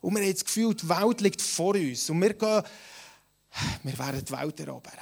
Und 0.00 0.14
wir 0.14 0.22
haben 0.22 0.32
das 0.32 0.44
Gefühl, 0.44 0.74
die 0.74 0.88
Welt 0.88 1.20
liegt 1.20 1.42
vor 1.42 1.74
uns. 1.74 2.08
Und 2.10 2.20
wir 2.22 2.34
gehen, 2.34 2.62
wir 3.82 3.98
werden 3.98 4.24
die 4.24 4.32
Welt 4.32 4.60
erobern. 4.60 4.98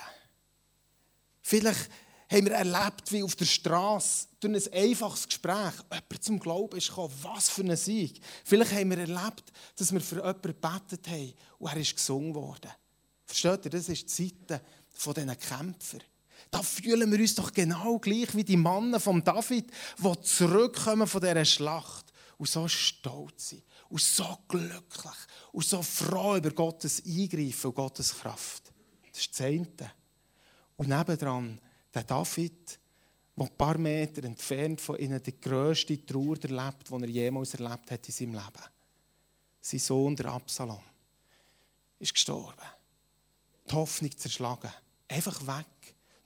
Vielleicht 1.42 1.90
haben 2.30 2.44
wir 2.44 2.52
erlebt, 2.52 3.10
wie 3.10 3.22
auf 3.22 3.34
der 3.34 3.46
Straße 3.46 4.26
durch 4.40 4.66
ein 4.66 4.72
einfaches 4.72 5.26
Gespräch 5.26 5.72
jemand 5.90 6.24
zum 6.24 6.38
Glauben 6.38 6.78
gekommen. 6.78 7.14
Was 7.22 7.48
für 7.48 7.62
ein 7.62 7.76
Sieg. 7.76 8.20
Vielleicht 8.44 8.72
haben 8.72 8.90
wir 8.90 8.98
erlebt, 8.98 9.52
dass 9.76 9.92
wir 9.92 10.00
für 10.00 10.16
jemanden 10.16 10.42
gebetet 10.42 11.08
haben 11.08 11.34
und 11.58 11.70
er 11.70 11.76
ist 11.78 11.96
gesungen 11.96 12.34
worden. 12.34 12.70
Versteht 13.24 13.64
ihr, 13.64 13.70
das 13.70 13.88
ist 13.88 14.18
die 14.18 14.36
Zeit 14.46 14.62
von 14.94 15.14
diesen 15.14 15.38
Kämpfern. 15.38 16.02
Da 16.50 16.62
fühlen 16.62 17.10
wir 17.12 17.18
uns 17.18 17.34
doch 17.34 17.52
genau 17.52 17.98
gleich 17.98 18.34
wie 18.34 18.44
die 18.44 18.56
Männer 18.56 19.00
von 19.00 19.22
David, 19.22 19.70
die 19.98 20.20
zurückkommen 20.22 21.06
von 21.06 21.20
dieser 21.20 21.44
Schlacht 21.44 22.12
und 22.38 22.48
so 22.48 22.66
stolz 22.68 23.50
sind 23.50 23.64
und 23.90 24.00
so 24.00 24.38
glücklich 24.48 25.16
und 25.52 25.64
so 25.64 25.82
froh 25.82 26.36
über 26.36 26.50
Gottes 26.50 27.02
Eingreifen 27.04 27.68
und 27.68 27.74
Gottes 27.74 28.14
Kraft. 28.14 28.72
Das 29.10 29.20
ist 29.20 29.32
das 29.32 29.46
eine. 29.46 29.92
Und 30.76 30.88
nebendran 30.88 31.60
der 31.92 32.04
David, 32.04 32.78
der 33.36 33.46
ein 33.46 33.56
paar 33.56 33.78
Meter 33.78 34.24
entfernt 34.24 34.80
von 34.80 34.98
ihnen 34.98 35.22
die 35.22 35.40
grösste 35.40 36.04
Trauer 36.04 36.36
erlebt, 36.42 36.88
die 36.88 37.02
er 37.02 37.08
jemals 37.08 37.54
erlebt 37.54 37.90
hat 37.90 38.06
in 38.06 38.14
seinem 38.14 38.34
Leben. 38.34 38.64
Sein 39.60 39.80
Sohn, 39.80 40.16
der 40.16 40.26
Absalom, 40.26 40.82
ist 41.98 42.14
gestorben. 42.14 42.54
Die 43.68 43.74
Hoffnung 43.74 44.16
zerschlagen. 44.16 44.72
Einfach 45.08 45.46
weg. 45.46 45.66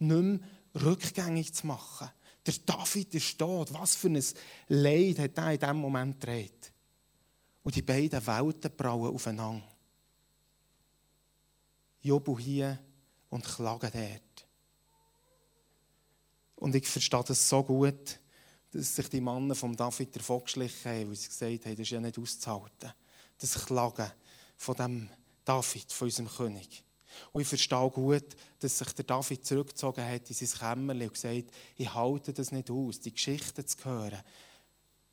Nicht 0.02 0.23
mehr 0.23 0.40
rückgängig 0.75 1.54
zu 1.54 1.66
machen. 1.66 2.11
Der 2.44 2.54
David 2.66 3.14
ist 3.14 3.38
tot. 3.38 3.73
Was 3.73 3.94
für 3.94 4.09
ein 4.09 4.23
Leid 4.68 5.18
hat 5.18 5.38
er 5.38 5.52
in 5.52 5.61
diesem 5.61 5.76
Moment 5.76 6.21
gedreht. 6.21 6.73
Und 7.62 7.76
die 7.76 7.82
beiden 7.82 8.26
Welten 8.26 8.76
brauen 8.76 9.14
aufeinander. 9.14 9.68
Jobu 12.00 12.38
hier 12.38 12.78
und 13.30 13.44
klagen 13.44 13.90
dort. 13.92 14.49
Und 16.56 16.75
ich 16.75 16.87
verstehe 16.87 17.25
das 17.25 17.49
so 17.49 17.62
gut, 17.62 18.18
dass 18.73 18.97
sich 18.97 19.09
die 19.09 19.21
Männer 19.21 19.54
vom 19.54 19.76
David 19.76 20.16
davongeschlichen 20.16 20.90
haben, 20.90 21.09
weil 21.09 21.16
sie 21.16 21.28
gesagt 21.28 21.66
haben, 21.66 21.76
das 21.76 21.80
ist 21.80 21.90
ja 21.90 22.00
nicht 22.00 22.18
auszuhalten. 22.18 22.92
Das 23.38 23.64
Klagen 23.66 24.11
von 24.56 24.76
dem 24.76 25.09
David, 25.44 25.92
von 25.92 26.06
unserem 26.06 26.28
König. 26.28 26.82
Und 27.33 27.42
ich 27.42 27.49
verstehe 27.49 27.90
gut, 27.90 28.25
dass 28.61 28.78
sich 28.78 28.92
der 28.92 29.04
David 29.04 29.45
zurückgezogen 29.45 30.04
hat 30.04 30.28
in 30.28 30.35
sein 30.35 30.59
Kämmerchen 30.59 31.09
und 31.09 31.14
gesagt 31.14 31.52
ich 31.76 31.95
halte 31.95 32.33
das 32.33 32.52
nicht 32.52 32.71
aus, 32.71 33.00
die 33.00 33.12
Geschichten 33.12 33.66
zu 33.66 33.85
hören. 33.85 34.23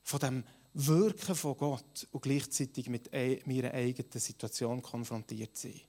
Von 0.03 0.19
dem 0.19 0.43
Wirken 0.73 1.35
von 1.35 1.57
Gott 1.57 2.07
und 2.11 2.21
gleichzeitig 2.21 2.89
mit 2.89 3.11
meiner 3.11 3.73
eigenen 3.73 4.19
Situation 4.19 4.81
konfrontiert 4.81 5.57
sein. 5.57 5.81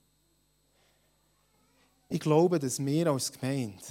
Ich 2.09 2.19
glaube, 2.19 2.59
dass 2.59 2.83
wir 2.83 3.07
als 3.07 3.31
Gemeinde 3.31 3.83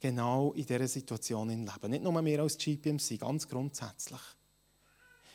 genau 0.00 0.52
in 0.52 0.64
dieser 0.64 0.88
Situation 0.88 1.48
leben. 1.48 1.90
Nicht 1.90 2.02
nur 2.02 2.24
wir 2.24 2.40
als 2.40 2.56
GPMC, 2.56 3.18
ganz 3.18 3.46
grundsätzlich. 3.46 4.20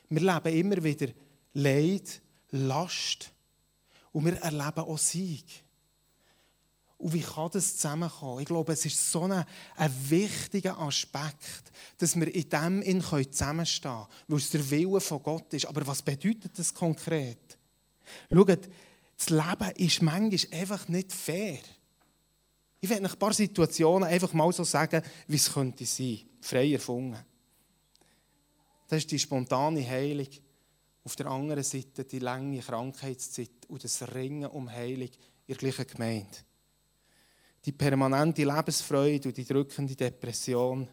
Wir 0.09 0.21
leben 0.21 0.57
immer 0.57 0.83
wieder 0.83 1.07
Leid, 1.53 2.21
Last 2.49 3.31
und 4.11 4.25
wir 4.25 4.35
erleben 4.37 4.79
auch 4.79 4.97
Sieg. 4.97 5.62
Und 7.03 7.11
wie 7.11 7.21
kann 7.21 7.49
das 7.51 7.75
zusammenkommen? 7.75 8.39
Ich 8.39 8.45
glaube, 8.45 8.71
es 8.71 8.85
ist 8.85 9.11
so 9.11 9.23
ein, 9.23 9.43
ein 9.75 10.09
wichtiger 10.09 10.79
Aspekt, 10.79 11.69
dass 11.97 12.15
wir 12.15 12.33
in 12.33 12.49
dem 12.49 13.01
zusammenstehen 13.29 13.91
können, 13.91 14.07
weil 14.29 14.37
es 14.37 14.49
der 14.51 14.71
Wille 14.71 15.01
von 15.01 15.21
Gott 15.21 15.53
ist. 15.53 15.65
Aber 15.65 15.85
was 15.85 16.01
bedeutet 16.01 16.57
das 16.57 16.73
konkret? 16.73 17.57
Schaut, 18.31 18.69
das 19.17 19.29
Leben 19.29 19.71
ist 19.75 20.01
manchmal 20.01 20.61
einfach 20.61 20.87
nicht 20.87 21.11
fair. 21.11 21.59
Ich 22.79 22.89
werde 22.89 23.03
ein 23.03 23.19
paar 23.19 23.33
Situationen 23.33 24.07
einfach 24.07 24.31
mal 24.31 24.53
so 24.53 24.63
sagen, 24.63 25.03
wie 25.27 25.35
es 25.35 25.51
könnte 25.51 25.85
sein. 25.85 26.21
Frei 26.39 26.71
erfunden. 26.71 27.19
Das 28.87 28.99
ist 28.99 29.11
die 29.11 29.19
spontane 29.19 29.85
Heilung. 29.85 30.29
Auf 31.03 31.17
der 31.17 31.27
anderen 31.27 31.63
Seite 31.63 32.05
die 32.05 32.19
lange 32.19 32.61
Krankheitszeit 32.61 33.65
und 33.67 33.83
das 33.83 34.15
Ringen 34.15 34.49
um 34.49 34.71
Heilung 34.71 35.09
in 35.09 35.49
der 35.49 35.57
gleichen 35.57 35.87
Gemeinde. 35.87 36.37
Die 37.65 37.71
permanente 37.71 38.43
Lebensfreude 38.43 39.29
und 39.29 39.37
die 39.37 39.45
drückende 39.45 39.95
Depression. 39.95 40.87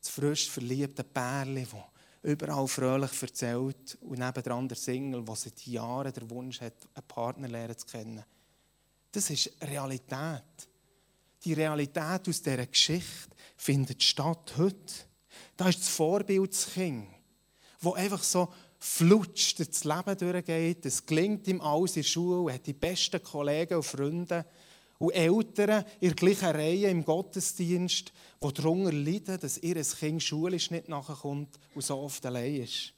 Das 0.00 0.10
frisch 0.10 0.50
verliebte 0.50 1.04
Pärchen, 1.04 1.54
das 1.54 1.80
überall 2.22 2.68
fröhlich 2.68 3.22
erzählt 3.22 3.98
und 4.00 4.18
nebendran 4.18 4.68
der 4.68 4.76
Single, 4.76 5.24
der 5.24 5.36
seit 5.36 5.66
Jahren 5.66 6.12
der 6.12 6.30
Wunsch 6.30 6.60
hat, 6.60 6.74
einen 6.94 7.06
Partner 7.06 7.48
lernen 7.48 7.78
zu 7.78 7.86
kennen. 7.86 8.22
Das 9.10 9.30
ist 9.30 9.50
Realität 9.62 10.68
die 11.46 11.52
Realität 11.52 12.28
aus 12.28 12.42
dieser 12.42 12.66
Geschichte 12.66 13.36
findet 13.56 14.02
statt 14.02 14.54
heute. 14.58 14.76
Da 15.56 15.68
ist 15.68 15.80
das 15.80 15.88
Vorbild 15.88 16.52
das 16.52 16.72
Kind, 16.72 17.06
das 17.80 17.94
einfach 17.94 18.22
so 18.22 18.52
flutscht 18.78 19.60
das 19.60 19.84
Leben 19.84 20.18
durchgeht. 20.18 20.84
Es 20.84 21.06
gelingt 21.06 21.46
ihm 21.46 21.60
alles 21.60 21.96
in 21.96 22.02
der 22.02 22.08
Schule, 22.08 22.52
hat 22.52 22.66
die 22.66 22.72
besten 22.72 23.22
Kollegen 23.22 23.76
und 23.76 23.84
Freunde 23.84 24.44
und 24.98 25.12
Eltern 25.12 25.84
in 26.00 26.08
der 26.08 26.16
gleichen 26.16 26.48
Reihe 26.48 26.88
im 26.88 27.04
Gottesdienst, 27.04 28.12
die 28.42 28.52
darunter 28.52 28.92
leiden, 28.92 29.38
dass 29.40 29.58
ihr 29.58 29.82
Kind 29.82 30.22
schulisch 30.22 30.70
nicht 30.70 30.88
nachkommt 30.88 31.58
und 31.74 31.84
so 31.84 31.98
oft 31.98 32.24
allein 32.26 32.62
ist. 32.62 32.92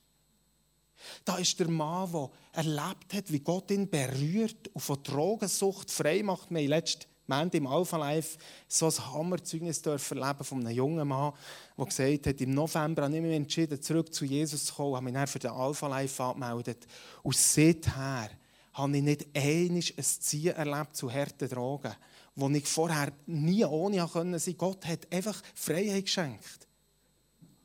Da 1.24 1.36
ist 1.38 1.58
der 1.60 1.68
Mann, 1.68 2.10
der 2.12 2.30
erlebt 2.52 3.14
hat, 3.14 3.32
wie 3.32 3.40
Gott 3.40 3.70
ihn 3.70 3.88
berührt 3.88 4.68
und 4.72 4.80
von 4.80 5.02
Drogensucht 5.02 5.90
frei 5.90 6.22
macht. 6.22 6.50
Wir 6.50 6.60
haben 6.60 6.68
letzte 6.68 7.06
wir 7.28 7.36
haben 7.36 7.50
im 7.50 7.66
Alpha 7.66 7.98
Life 7.98 8.38
so 8.68 8.86
ein 8.86 9.12
Hammerzeugnis 9.12 9.82
erleben 9.82 10.44
von 10.44 10.60
einem 10.60 10.74
jungen 10.74 11.06
Mann, 11.06 11.34
der 11.76 11.84
gesagt 11.84 12.26
hat, 12.26 12.40
im 12.40 12.52
November 12.52 13.02
habe 13.02 13.16
ich 13.16 13.20
mich 13.20 13.36
entschieden, 13.36 13.82
zurück 13.82 14.14
zu 14.14 14.24
Jesus 14.24 14.64
zu 14.64 14.74
kommen, 14.74 14.96
habe 14.96 15.04
mich 15.04 15.12
dann 15.12 15.26
für 15.26 15.38
den 15.38 15.50
Alpha 15.50 15.88
Life 15.88 16.22
angemeldet. 16.22 16.86
Und 17.22 17.36
seither 17.36 18.30
habe 18.78 18.96
ich 18.96 19.02
nicht 19.02 19.26
einmal 19.36 19.82
ein 19.96 20.04
Ziel 20.04 20.50
erlebt 20.52 20.96
zu 20.96 21.12
harten 21.12 21.48
Drogen, 21.48 21.94
wo 22.36 22.48
ich 22.48 22.66
vorher 22.66 23.12
nie 23.26 23.64
ohne 23.64 23.98
sein 23.98 24.08
konnte. 24.08 24.54
Gott 24.54 24.86
hat 24.86 25.12
einfach 25.12 25.42
Freiheit 25.54 26.04
geschenkt. 26.04 26.68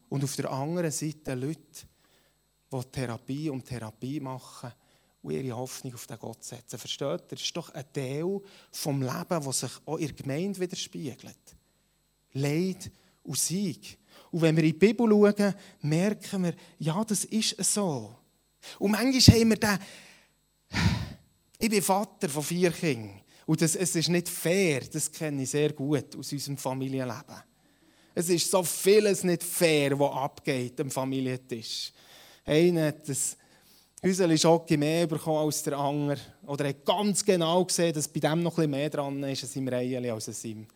Und 0.10 0.24
auf 0.24 0.36
der 0.36 0.52
anderen 0.52 0.92
Seite 0.92 1.36
Leute, 1.36 1.88
die 2.72 2.84
Therapie 2.92 3.50
um 3.50 3.64
Therapie 3.64 4.20
machen 4.20 4.72
und 5.22 5.32
ihre 5.32 5.56
Hoffnung 5.56 5.94
auf 5.94 6.08
den 6.08 6.18
Gott 6.18 6.44
setzen. 6.44 6.78
Versteht 6.80 7.22
ihr? 7.22 7.28
Das 7.30 7.42
ist 7.42 7.56
doch 7.56 7.70
ein 7.70 7.86
Teil 7.94 8.42
vom 8.72 9.02
Leben, 9.02 9.46
das 9.46 9.60
sich 9.60 9.72
auch 9.86 9.98
in 9.98 10.08
der 10.08 10.16
Gemeinde 10.16 10.60
widerspiegelt. 10.60 11.56
Leid 12.34 12.92
und 13.24 13.38
Sieg. 13.38 13.98
Und 14.32 14.42
wenn 14.42 14.56
wir 14.56 14.64
in 14.64 14.72
die 14.72 14.78
Bibel 14.80 15.08
schauen, 15.08 15.56
merken 15.82 16.44
wir, 16.44 16.56
ja, 16.80 17.04
das 17.06 17.26
ist 17.26 17.64
so. 17.64 18.16
Und 18.80 18.92
manchmal 18.92 19.40
haben 19.40 19.50
wir 19.50 19.58
den, 19.58 19.80
ich 21.60 21.70
bin 21.70 21.82
Vater 21.82 22.30
von 22.30 22.44
vier 22.44 22.72
Kindern. 22.72 23.22
Und 23.46 23.62
das, 23.62 23.76
es 23.76 23.96
ist 23.96 24.10
nicht 24.10 24.30
fair, 24.30 24.82
das 24.92 25.12
kenne 25.12 25.44
ich 25.44 25.50
sehr 25.50 25.74
gut 25.74 26.16
aus 26.16 26.32
unserem 26.32 26.58
Familienleben. 26.58 27.44
Es 28.16 28.30
ist 28.30 28.50
so 28.50 28.64
vieles 28.64 29.24
nicht 29.24 29.44
fair, 29.44 29.98
was 30.00 30.14
abgeht 30.14 30.80
am 30.80 30.92
Familientisch. 30.92 31.92
Einer 32.46 32.88
hat 32.88 33.10
das 33.10 33.36
Häuseli 34.04 34.38
Schocke 34.38 34.78
mehr 34.78 35.08
bekommen 35.08 35.46
als 35.46 35.64
der 35.64 35.78
andere. 35.78 36.20
Oder 36.46 36.66
er 36.66 36.70
hat 36.70 36.86
ganz 36.86 37.24
genau 37.24 37.64
gesehen, 37.66 37.94
dass 37.94 38.08
bei 38.08 38.20
dem 38.20 38.44
noch 38.44 38.56
bisschen 38.56 38.72
mehr 38.72 38.90
dran 38.90 39.24
ist 39.24 39.44
an 39.44 39.50
seinem 39.50 39.68
Reihen 39.70 40.10
als 40.10 40.28
an 40.28 40.34
seinem. 40.34 40.68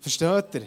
Versteht 0.00 0.54
ihr? 0.54 0.66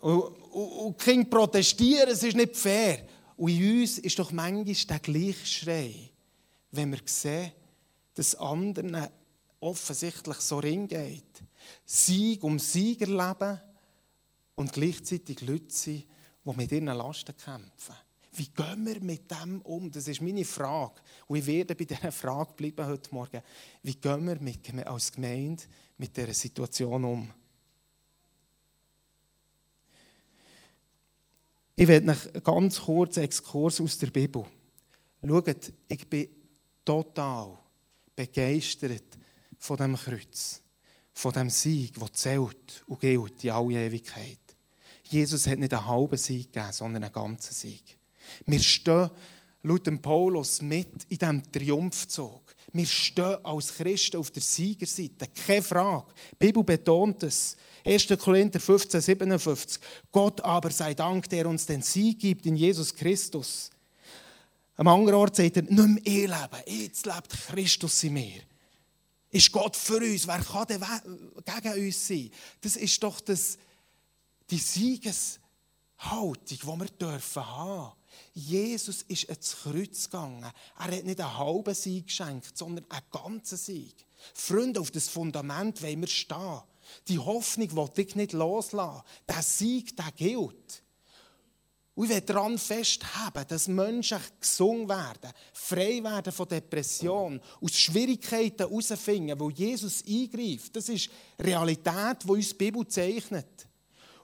Und, 0.00 0.22
und, 0.52 0.70
und 0.70 1.00
die 1.00 1.04
Kinder 1.04 1.30
protestieren, 1.30 2.10
es 2.10 2.22
ist 2.22 2.36
nicht 2.36 2.56
fair. 2.56 2.98
Und 3.36 3.50
in 3.50 3.80
uns 3.80 3.98
ist 3.98 4.18
doch 4.18 4.30
manchmal 4.32 4.64
der 4.64 4.98
gleiche 4.98 5.46
Schrei, 5.46 5.94
wenn 6.76 6.92
wir 6.92 7.00
sehen, 7.04 7.52
dass 8.14 8.34
anderen 8.34 9.08
offensichtlich 9.60 10.36
so 10.38 10.58
ring 10.58 10.86
geht. 10.86 11.42
Sieg 11.84 12.42
um 12.44 12.58
Sieger 12.58 13.06
leben 13.06 13.60
und 14.54 14.72
gleichzeitig 14.72 15.40
Leute 15.42 15.74
sind, 15.74 16.06
die 16.44 16.56
mit 16.56 16.72
ihren 16.72 16.86
Lasten 16.86 17.36
kämpfen. 17.36 17.94
Wie 18.32 18.48
gehen 18.48 18.86
wir 18.86 19.00
mit 19.00 19.30
dem 19.30 19.62
um? 19.62 19.90
Das 19.90 20.06
ist 20.08 20.20
meine 20.20 20.44
Frage. 20.44 21.00
Und 21.26 21.38
ich 21.38 21.46
werde 21.46 21.74
bei 21.74 21.84
dieser 21.84 22.12
Frage 22.12 22.52
bleiben 22.52 22.86
heute 22.86 23.14
Morgen. 23.14 23.40
Wie 23.82 23.94
gehen 23.94 24.26
wir 24.26 24.38
mit, 24.38 24.86
als 24.86 25.12
Gemeinde 25.12 25.62
mit 25.96 26.14
dieser 26.14 26.34
Situation 26.34 27.04
um? 27.04 27.32
Ich 31.74 31.88
werde 31.88 32.06
noch 32.06 32.42
ganz 32.42 32.80
kurz 32.80 33.16
Exkurs 33.16 33.80
aus 33.80 33.98
der 33.98 34.08
Bibel. 34.08 34.44
Schaut, 35.26 35.72
ich 35.88 36.06
bin 36.08 36.28
total 36.86 37.58
begeistert 38.14 39.04
von 39.58 39.76
dem 39.76 39.96
Kreuz, 39.96 40.62
von 41.12 41.32
dem 41.32 41.50
Sieg, 41.50 41.98
der 41.98 42.12
zählt 42.14 42.84
und 42.86 43.00
gilt 43.00 43.44
in 43.44 43.50
alle 43.50 43.86
Ewigkeit. 43.86 44.38
Jesus 45.04 45.46
hat 45.46 45.58
nicht 45.58 45.74
einen 45.74 45.86
halben 45.86 46.16
Sieg 46.16 46.52
gegeben, 46.52 46.72
sondern 46.72 47.04
einen 47.04 47.12
ganzen 47.12 47.52
Sieg. 47.52 47.98
Wir 48.46 48.60
stehen 48.60 49.10
laut 49.62 50.02
Paulus 50.02 50.62
mit 50.62 51.04
in 51.08 51.18
diesem 51.18 51.52
Triumphzug. 51.52 52.54
Wir 52.72 52.86
stehen 52.86 53.44
als 53.44 53.74
Christen 53.74 54.16
auf 54.16 54.30
der 54.30 54.42
Siegerseite, 54.42 55.28
keine 55.46 55.62
Frage. 55.62 56.12
Die 56.32 56.46
Bibel 56.46 56.64
betont 56.64 57.22
es. 57.22 57.56
1. 57.84 58.08
Korinther 58.18 58.58
15, 58.58 59.00
57. 59.00 59.80
Gott 60.10 60.40
aber 60.40 60.70
sei 60.70 60.92
Dank, 60.94 61.28
der 61.28 61.46
uns 61.46 61.66
den 61.66 61.82
Sieg 61.82 62.18
gibt 62.18 62.44
in 62.46 62.56
Jesus 62.56 62.92
Christus. 62.92 63.70
Am 64.76 64.88
anderen 64.88 65.14
Ort 65.14 65.36
sagt 65.36 65.56
er, 65.56 65.62
nicht 65.62 65.72
mehr 65.72 66.02
ich 66.04 66.26
lebe, 66.26 66.64
jetzt 66.66 67.06
lebt 67.06 67.30
Christus 67.30 68.02
in 68.04 68.12
mir. 68.12 68.42
Ist 69.30 69.52
Gott 69.52 69.76
für 69.76 69.98
uns? 69.98 70.26
Wer 70.26 70.38
kann 70.38 70.66
denn 70.66 70.84
gegen 71.44 71.86
uns 71.86 72.06
sein? 72.08 72.30
Das 72.60 72.76
ist 72.76 73.02
doch 73.02 73.20
das, 73.20 73.58
die 74.50 74.58
Siegeshaltung, 74.58 75.38
die 76.46 76.62
wir 76.62 76.86
dürfen 76.86 77.46
haben. 77.46 77.92
Jesus 78.32 79.02
ist 79.02 79.24
ins 79.24 79.56
Kreuz 79.62 80.04
gegangen. 80.04 80.42
Er 80.42 80.84
hat 80.84 81.04
nicht 81.04 81.20
einen 81.20 81.38
halben 81.38 81.74
Sieg 81.74 82.06
geschenkt, 82.06 82.56
sondern 82.56 82.84
einen 82.90 83.04
ganzen 83.10 83.58
Sieg. 83.58 83.94
Freunde, 84.34 84.80
auf 84.80 84.90
das 84.90 85.08
Fundament 85.08 85.82
wollen 85.82 86.00
wir 86.00 86.08
stehen. 86.08 86.60
Die 87.08 87.18
Hoffnung 87.18 87.74
will 87.76 88.04
ich 88.04 88.14
nicht 88.14 88.32
loslassen. 88.32 89.02
Der 89.28 89.42
Sieg, 89.42 89.96
der 89.96 90.12
gilt. 90.12 90.82
Und 91.96 92.04
ich 92.04 92.10
will 92.10 92.20
daran 92.20 92.58
festhalten, 92.58 93.46
dass 93.48 93.68
Menschen 93.68 94.18
gesund 94.38 94.86
werden, 94.86 95.32
frei 95.54 96.04
werden 96.04 96.30
von 96.30 96.46
Depressionen, 96.46 97.40
aus 97.58 97.72
Schwierigkeiten 97.72 98.68
herausfinden, 98.68 99.40
wo 99.40 99.48
Jesus 99.48 100.04
eingreift. 100.06 100.76
Das 100.76 100.90
ist 100.90 101.08
Realität, 101.40 102.22
die 102.22 102.30
uns 102.30 102.50
die 102.50 102.54
Bibel 102.54 102.86
zeichnet. 102.86 103.66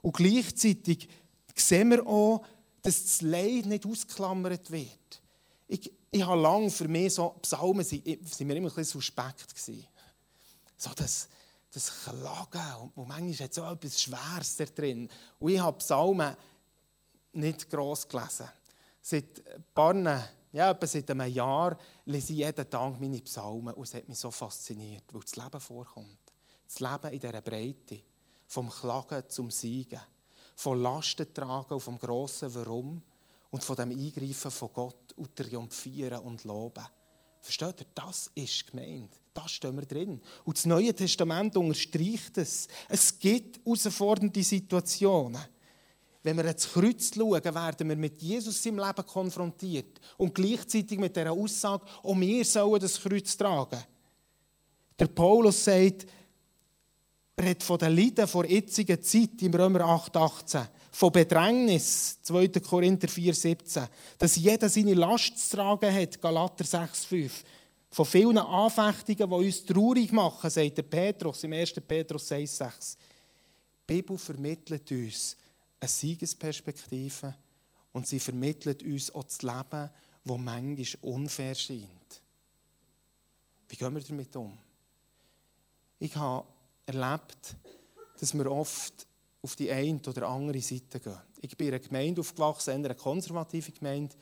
Und 0.02 0.14
gleichzeitig 0.14 1.08
sehen 1.56 1.92
wir 1.92 2.06
auch, 2.06 2.44
dass 2.82 3.04
das 3.04 3.22
Leid 3.22 3.64
nicht 3.64 3.86
ausgeklammert 3.86 4.70
wird. 4.70 5.22
Ich, 5.66 5.90
ich 6.10 6.22
habe 6.26 6.42
lange 6.42 6.70
für 6.70 6.88
mich 6.88 7.14
so 7.14 7.30
Psalmen 7.40 7.86
sind, 7.86 8.04
sind 8.04 8.46
mir 8.46 8.56
immer 8.56 8.68
ein 8.68 8.74
bisschen 8.74 9.00
suspekt 9.00 9.48
gewesen. 9.48 9.86
So 10.76 10.90
das, 10.94 11.26
das 11.72 11.90
Klagen 12.04 12.90
und 12.96 13.08
manchmal 13.08 13.46
hat 13.46 13.54
so 13.54 13.64
etwas 13.64 14.02
Schweres 14.02 14.56
da 14.56 14.66
drin. 14.66 15.08
Und 15.38 15.52
ich 15.52 15.58
habe 15.58 15.78
Psalmen 15.78 16.36
nicht 17.32 17.70
gross 17.70 18.06
gelesen. 18.06 18.48
Seit 19.00 19.42
ein 19.54 19.64
paar, 19.74 19.94
ja, 20.52 20.70
etwa 20.70 20.86
seit 20.86 21.10
einem 21.10 21.32
Jahr 21.32 21.76
lese 22.04 22.32
ich 22.32 22.38
jeden 22.40 22.70
Tag 22.70 23.00
meine 23.00 23.20
Psalmen 23.20 23.74
und 23.74 23.84
es 23.84 23.94
hat 23.94 24.08
mich 24.08 24.18
so 24.18 24.30
fasziniert, 24.30 25.04
weil 25.12 25.22
das 25.22 25.36
Leben 25.36 25.60
vorkommt. 25.60 26.18
Das 26.66 26.80
Leben 26.80 27.12
in 27.12 27.20
dieser 27.20 27.40
Breite, 27.40 28.02
vom 28.46 28.70
Klagen 28.70 29.24
zum 29.28 29.50
Siegen, 29.50 30.00
von 30.54 30.80
Lasten 30.80 31.32
tragen 31.32 31.74
und 31.74 31.80
vom 31.80 31.98
grossen 31.98 32.54
Warum 32.54 33.02
und 33.50 33.64
von 33.64 33.76
dem 33.76 33.90
Eingreifen 33.90 34.50
von 34.50 34.72
Gott 34.72 35.12
und 35.16 35.34
Triumphieren 35.34 36.20
und 36.20 36.44
Loben. 36.44 36.84
Versteht 37.40 37.80
ihr? 37.80 37.86
Das 37.94 38.30
ist 38.34 38.70
gemeint. 38.70 39.20
Das 39.34 39.50
stehen 39.50 39.76
wir 39.76 39.84
drin. 39.84 40.20
Und 40.44 40.56
das 40.56 40.66
Neue 40.66 40.94
Testament 40.94 41.56
unterstreicht 41.56 42.38
es. 42.38 42.68
Es 42.88 43.18
gibt 43.18 43.64
herausfordernde 43.64 44.42
Situationen. 44.42 45.40
Wenn 46.22 46.36
wir 46.36 46.44
ins 46.44 46.72
Kreuz 46.72 47.10
schauen, 47.14 47.44
werden 47.44 47.88
wir 47.88 47.96
mit 47.96 48.22
Jesus 48.22 48.64
im 48.66 48.78
Leben 48.78 49.06
konfrontiert 49.06 50.00
und 50.16 50.35
gleichzeitig 50.35 50.98
mit 50.98 51.16
der 51.16 51.32
Aussage, 51.32 51.85
auch 52.02 52.18
wir 52.18 52.44
sollen 52.44 52.80
das 52.80 53.00
Kreuz 53.00 53.37
tragen. 53.37 53.82
Der 54.98 55.08
Paulus 55.08 55.64
sagt, 55.64 56.06
er 57.35 57.44
redet 57.44 57.62
von 57.64 57.78
den 57.78 57.96
Leiden 57.96 58.28
vor 58.28 58.44
jetziger 58.44 59.00
Zeit 59.00 59.42
im 59.42 59.54
Römer 59.54 59.80
8,18, 59.80 60.64
von 60.92 61.11
Bedrängnis, 61.11 62.18
2. 62.22 62.48
Korinther 62.48 63.08
4,17, 63.08 63.88
dass 64.18 64.37
jeder 64.37 64.68
seine 64.68 64.94
Last 64.94 65.38
zu 65.38 65.56
tragen 65.56 65.92
hat, 65.92 66.20
Galater 66.20 66.64
6,5. 66.64 67.30
Von 67.90 68.06
vielen 68.06 68.38
Anfechtungen, 68.38 69.28
die 69.28 69.46
uns 69.46 69.64
traurig 69.64 70.12
machen, 70.12 70.50
sagt 70.50 70.78
der 70.78 70.82
Petrus 70.82 71.42
im 71.42 71.52
1. 71.52 71.72
Petrus 71.87 72.30
6,6. 72.30 72.96
Die 72.96 73.94
Bibel 73.94 74.16
vermittelt 74.16 74.90
uns 74.92 75.37
eine 75.83 75.88
Siegesperspektive 75.88 77.35
und 77.92 78.07
sie 78.07 78.21
vermittelt 78.21 78.85
uns 78.85 79.12
auch 79.12 79.25
das 79.25 79.42
Leben, 79.42 79.90
das 80.25 80.38
manchmal 80.38 80.87
unfair 81.03 81.55
scheint. 81.57 82.23
Wie 83.68 83.77
gehen 83.77 83.92
wir 83.92 84.03
damit 84.03 84.37
um? 84.37 84.57
Ich 85.99 86.14
habe 86.14 86.47
erlebt, 86.87 87.57
dass 88.21 88.33
wir 88.33 88.51
oft 88.51 89.07
auf 89.42 89.57
die 89.57 89.73
eine 89.73 90.01
oder 90.07 90.29
andere 90.29 90.61
Seite 90.61 91.01
gehen. 91.01 91.18
Ich 91.40 91.57
bin 91.57 91.68
in 91.68 91.75
einer 91.75 91.83
Gemeinde 91.83 92.21
aufgewachsen, 92.21 92.75
in 92.75 92.85
einer 92.85 92.95
konservativen 92.95 93.75
Gemeinde, 93.75 94.14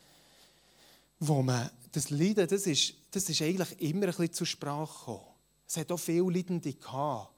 wo 1.19 1.43
man 1.43 1.71
das 1.93 2.09
Leiden, 2.09 2.49
das 2.49 2.67
ist, 2.67 2.95
das 3.11 3.29
ist 3.29 3.43
eigentlich 3.43 3.79
immer 3.83 4.07
ein 4.07 4.13
bisschen 4.13 4.33
zur 4.33 4.47
Sprache 4.47 4.99
gekommen. 4.99 5.35
Es 5.69 5.77
hat 5.77 5.93
auch 5.93 5.99
viele 5.99 6.31
Leidende 6.31 6.73
gehabt. 6.73 7.35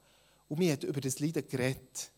Und 0.47 0.59
wir 0.61 0.71
haben 0.71 0.81
über 0.83 1.01
das 1.01 1.19
Leiden 1.19 1.45
geredet. 1.45 2.12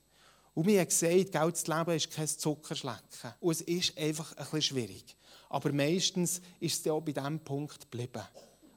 Und 0.56 0.65
mir 0.65 0.82
hat 0.82 0.89
gesagt, 0.89 1.32
Geld 1.32 1.36
das 1.54 1.68
Leben 1.68 1.91
ist 1.91 2.12
kein 2.12 2.28
Zuckerschlecken. 2.28 3.34
Und 3.41 3.52
es 3.52 3.62
ist 3.62 3.98
einfach 3.98 4.32
ein 4.32 4.44
bisschen 4.46 4.62
schwierig. 4.62 5.15
Aber 5.50 5.72
meistens 5.72 6.41
ist 6.60 6.86
es 6.86 6.91
auch 6.91 7.02
bei 7.02 7.12
diesem 7.12 7.39
Punkt 7.39 7.82
geblieben. 7.82 8.24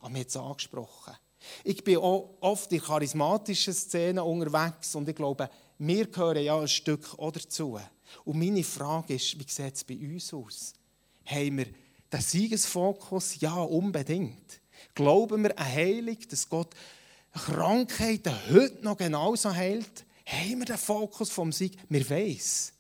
Aber 0.01 0.11
mir 0.11 0.21
hat 0.21 0.29
es 0.29 0.37
angesprochen. 0.37 1.15
Ich 1.63 1.83
bin 1.85 1.99
auch 1.99 2.37
oft 2.41 2.71
in 2.73 2.83
charismatischen 2.83 3.73
Szenen 3.73 4.19
unterwegs 4.19 4.95
und 4.97 5.09
ich 5.09 5.15
glaube, 5.15 5.49
wir 5.79 6.07
gehören 6.07 6.43
ja 6.43 6.59
ein 6.59 6.67
Stück 6.67 7.17
auch 7.17 7.31
dazu. 7.31 7.79
Und 8.25 8.39
meine 8.39 8.65
Frage 8.65 9.15
ist, 9.15 9.39
wie 9.39 9.49
sieht 9.49 9.75
es 9.75 9.85
bei 9.85 9.97
uns 9.97 10.35
aus? 10.35 10.73
Haben 11.25 11.59
wir 11.59 11.67
den 12.13 12.21
Siegesfokus? 12.21 13.41
Ja, 13.41 13.55
unbedingt. 13.55 14.61
Glauben 14.95 15.45
wir 15.45 15.57
an 15.57 15.73
Heilung, 15.73 16.19
dass 16.29 16.49
Gott 16.49 16.75
Krankheiten 17.33 18.35
heute 18.51 18.83
noch 18.83 18.97
genauso 18.97 19.55
heilt? 19.55 20.05
Haben 20.31 20.59
wir 20.59 20.67
den 20.67 20.77
Fokus 20.77 21.31
vom 21.31 21.53
Sieg? 21.53 21.79
Wir 21.89 22.09
wissen. 22.11 22.75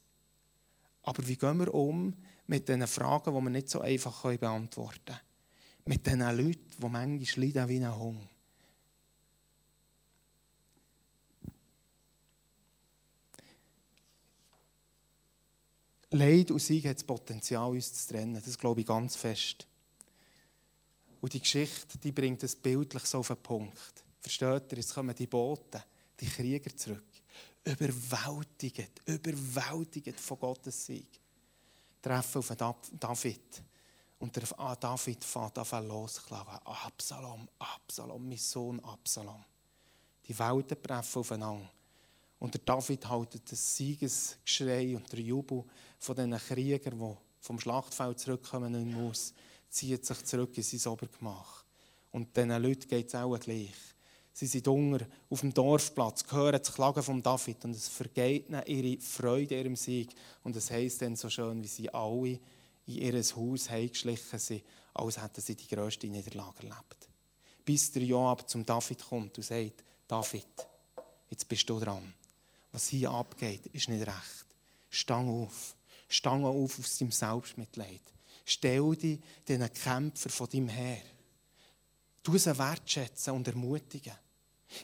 Aber 1.02 1.26
wie 1.26 1.36
gehen 1.36 1.58
wir 1.58 1.72
um 1.72 2.14
mit 2.46 2.68
diesen 2.68 2.86
Fragen, 2.86 3.34
die 3.34 3.40
wir 3.40 3.50
nicht 3.50 3.70
so 3.70 3.80
einfach 3.80 4.22
beantworten 4.36 5.00
können? 5.06 5.20
Mit 5.86 6.06
diesen 6.06 6.20
Leuten, 6.20 6.70
die 6.78 6.88
manchmal 6.88 7.46
leiden 7.46 7.68
wie 7.68 7.76
ein 7.78 7.98
Hunger. 7.98 8.28
Leid 16.10 16.50
und 16.50 16.58
Sieg 16.60 16.86
hat 16.86 16.96
das 16.96 17.04
Potenzial, 17.04 17.70
uns 17.70 17.92
zu 17.94 18.12
trennen. 18.12 18.42
Das 18.44 18.58
glaube 18.58 18.82
ich 18.82 18.86
ganz 18.86 19.16
fest. 19.16 19.66
Und 21.22 21.32
die 21.32 21.40
Geschichte, 21.40 21.96
die 21.98 22.12
bringt 22.12 22.42
es 22.42 22.54
bildlich 22.56 23.04
so 23.04 23.18
auf 23.18 23.28
den 23.28 23.38
Punkt. 23.38 24.04
Versteht 24.20 24.72
ihr? 24.72 24.78
Jetzt 24.78 24.94
kommen 24.94 25.14
die 25.14 25.26
Boten, 25.26 25.82
die 26.20 26.26
Krieger 26.26 26.74
zurück. 26.76 27.17
Überwältigt, 27.64 29.02
überwältigt 29.06 30.20
von 30.20 30.38
Gottes 30.38 30.86
Sieg. 30.86 31.20
Treffen 32.00 32.38
auf 32.38 32.56
David. 32.98 33.62
Und 34.18 34.34
der 34.34 34.42
ah, 34.58 34.74
David 34.74 35.22
fährt 35.24 35.58
an 35.58 35.88
losklagen. 35.88 36.58
Absalom, 36.64 37.48
Absalom, 37.58 38.28
mein 38.28 38.38
Sohn 38.38 38.80
Absalom. 38.80 39.44
Die 40.26 40.38
Welten 40.38 40.82
treffen 40.82 41.20
aufeinander. 41.20 41.70
Und 42.38 42.54
der 42.54 42.60
David 42.64 43.08
hält 43.08 43.50
das 43.50 43.76
Siegesgeschrei 43.76 44.96
und 44.96 45.10
der 45.12 45.20
Jubel 45.20 45.64
von 45.98 46.14
diesen 46.14 46.36
Kriegern, 46.36 46.98
die 46.98 47.16
vom 47.40 47.58
Schlachtfeld 47.58 48.18
zurückkommen 48.20 48.92
Maus, 48.92 49.34
zieht 49.68 50.04
sich 50.04 50.24
zurück 50.24 50.56
in 50.56 50.62
sein 50.62 50.92
Obergemach. 50.92 51.64
Und 52.10 52.36
diesen 52.36 52.62
Leuten 52.62 52.88
geht 52.88 53.08
es 53.08 53.14
auch 53.14 53.38
gleich. 53.38 53.74
Sie 54.38 54.46
sind 54.46 54.68
unter 54.68 55.04
auf 55.30 55.40
dem 55.40 55.52
Dorfplatz, 55.52 56.24
hören 56.30 56.60
das 56.62 56.72
Klagen 56.72 57.02
von 57.02 57.20
David 57.20 57.64
und 57.64 57.72
es 57.72 57.88
vergeht 57.88 58.48
ihnen 58.48 58.62
ihre 58.66 59.00
Freude 59.00 59.58
ihrem 59.58 59.74
Sieg. 59.74 60.10
Und 60.44 60.54
es 60.54 60.70
heisst 60.70 61.02
dann 61.02 61.16
so 61.16 61.28
schön, 61.28 61.60
wie 61.60 61.66
sie 61.66 61.92
alle 61.92 62.38
in 62.86 62.98
ihr 62.98 63.20
Haus 63.20 63.68
heimgeschlichen 63.68 64.38
sind, 64.38 64.62
als 64.94 65.20
hätten 65.20 65.40
sie 65.40 65.56
die 65.56 65.66
grösste 65.66 66.06
Niederlage 66.06 66.68
erlebt. 66.68 67.08
Bis 67.64 67.90
der 67.90 68.04
Joab 68.04 68.48
zum 68.48 68.64
David 68.64 69.04
kommt 69.04 69.36
und 69.36 69.42
sagt, 69.42 69.82
David, 70.06 70.46
jetzt 71.30 71.48
bist 71.48 71.68
du 71.68 71.80
dran. 71.80 72.14
Was 72.70 72.86
hier 72.86 73.10
abgeht, 73.10 73.66
ist 73.72 73.88
nicht 73.88 74.06
recht. 74.06 74.46
Stang 74.88 75.28
auf. 75.28 75.74
Stang 76.06 76.44
auf 76.44 76.78
aus 76.78 76.96
deinem 76.96 77.10
Selbstmitleid. 77.10 78.02
Stell 78.44 78.94
dich 78.94 79.18
den 79.48 79.68
Kämpfer 79.72 80.30
von 80.30 80.48
deinem 80.48 80.68
Herr. 80.68 81.02
Du 82.22 82.38
sie 82.38 82.56
wertschätzen 82.56 83.34
und 83.34 83.48
ermutigen. 83.48 84.14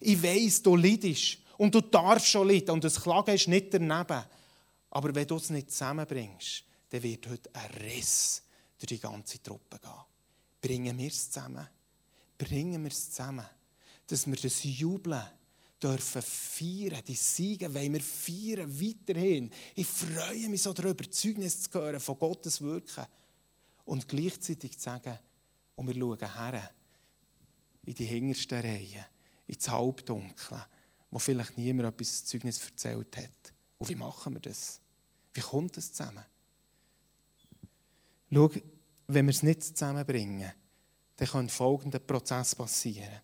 Ich 0.00 0.22
weiss, 0.22 0.62
du 0.62 0.76
leidest 0.76 1.38
und 1.58 1.74
du 1.74 1.80
darfst 1.80 2.28
schon 2.28 2.48
leiden 2.48 2.70
und 2.70 2.84
das 2.84 3.00
Klagen 3.00 3.34
ist 3.34 3.48
nicht 3.48 3.72
daneben. 3.72 4.24
Aber 4.90 5.14
wenn 5.14 5.26
du 5.26 5.36
es 5.36 5.50
nicht 5.50 5.70
zusammenbringst, 5.70 6.64
dann 6.90 7.02
wird 7.02 7.28
heute 7.28 7.50
ein 7.54 7.70
Riss 7.82 8.42
durch 8.78 8.88
die 8.88 9.00
ganze 9.00 9.42
Truppe 9.42 9.78
gehen. 9.78 9.90
Bringen 10.60 10.96
wir 10.96 11.08
es 11.08 11.30
zusammen. 11.30 11.68
Bringen 12.38 12.82
wir 12.82 12.90
es 12.90 13.10
zusammen. 13.10 13.46
Dass 14.06 14.26
wir 14.26 14.36
das 14.36 14.62
Jubeln 14.64 15.22
dürfen 15.82 16.22
feiern, 16.22 17.02
die 17.06 17.14
Siege 17.14 17.72
wollen 17.74 17.92
wir 17.92 18.00
feiern, 18.00 18.80
weiterhin. 18.80 19.50
Ich 19.74 19.86
freue 19.86 20.48
mich 20.48 20.62
so 20.62 20.72
darüber, 20.72 21.10
Zeugnis 21.10 21.62
zu 21.62 21.72
hören 21.74 22.00
von 22.00 22.18
Gottes 22.18 22.60
Wirken. 22.60 23.04
Und 23.84 24.08
gleichzeitig 24.08 24.78
zu 24.78 24.84
sagen, 24.84 25.18
und 25.76 25.88
wir 25.88 25.94
schauen 25.94 26.18
her, 26.18 26.70
in 27.84 27.94
die 27.94 28.04
hintersten 28.04 28.60
Reihen, 28.60 29.04
ins 29.46 29.68
Halbdunkle, 29.68 30.66
wo 31.10 31.18
vielleicht 31.18 31.56
niemand 31.58 31.88
etwas 31.94 32.24
Zeugnis 32.24 32.64
erzählt 32.64 33.16
hat. 33.16 33.52
Und 33.78 33.88
wie 33.88 33.94
machen 33.94 34.34
wir 34.34 34.40
das? 34.40 34.80
Wie 35.32 35.40
kommt 35.40 35.76
das 35.76 35.92
zusammen? 35.92 36.24
Schau, 38.32 38.50
wenn 39.06 39.26
wir 39.26 39.30
es 39.30 39.42
nicht 39.42 39.62
zusammenbringen, 39.62 40.52
dann 41.16 41.28
kann 41.28 41.48
folgender 41.48 41.98
Prozess 41.98 42.54
passieren. 42.54 43.20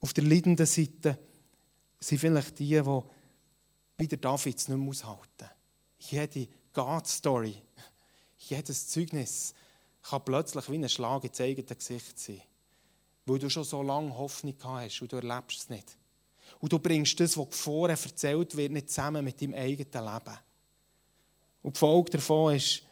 Auf 0.00 0.12
der 0.12 0.24
leidenden 0.24 0.66
Seite 0.66 1.18
sind 2.00 2.18
vielleicht 2.18 2.58
die, 2.58 2.68
die 2.68 3.02
wie 3.98 4.08
der 4.08 4.34
es 4.34 4.44
nicht 4.44 4.68
mehr 4.68 4.88
aushalten. 4.88 5.48
Jede 5.98 6.48
God-Story, 6.72 7.62
jedes 8.38 8.88
Zeugnis 8.88 9.54
kann 10.02 10.24
plötzlich 10.24 10.68
wie 10.70 10.76
ein 10.76 10.88
Schlag 10.88 11.22
ins 11.24 11.40
eigene 11.40 11.76
Gesicht 11.76 12.18
sein. 12.18 12.42
Weil 13.26 13.38
du 13.38 13.48
schon 13.48 13.64
so 13.64 13.82
lange 13.82 14.16
Hoffnung 14.16 14.54
hast 14.62 15.00
und 15.00 15.12
du 15.12 15.16
erlebst 15.16 15.60
es 15.60 15.70
nicht. 15.70 15.96
Und 16.60 16.72
du 16.72 16.78
bringst 16.78 17.18
das, 17.20 17.36
was 17.36 17.48
vorher 17.50 17.96
erzählt 17.96 18.56
wird, 18.56 18.72
nicht 18.72 18.90
zusammen 18.90 19.24
mit 19.24 19.40
deinem 19.40 19.54
eigenen 19.54 19.92
Leben. 19.92 20.38
Und 21.62 21.76
die 21.76 21.78
Folge 21.78 22.10
davon 22.12 22.56
ist 22.56 22.82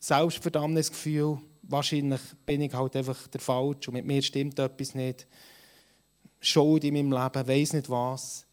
Selbstverdammnisgefühl. 0.00 1.38
Wahrscheinlich 1.62 2.20
bin 2.44 2.62
ich 2.62 2.72
halt 2.72 2.96
einfach 2.96 3.28
der 3.28 3.40
Falsch 3.40 3.86
und 3.86 3.94
mit 3.94 4.04
mir 4.04 4.20
stimmt 4.20 4.58
etwas 4.58 4.94
nicht. 4.94 5.26
Schuld 6.40 6.82
in 6.82 6.94
meinem 6.94 7.12
Leben, 7.12 7.48
weiß 7.48 7.74
nicht 7.74 7.88
was. 7.88 8.46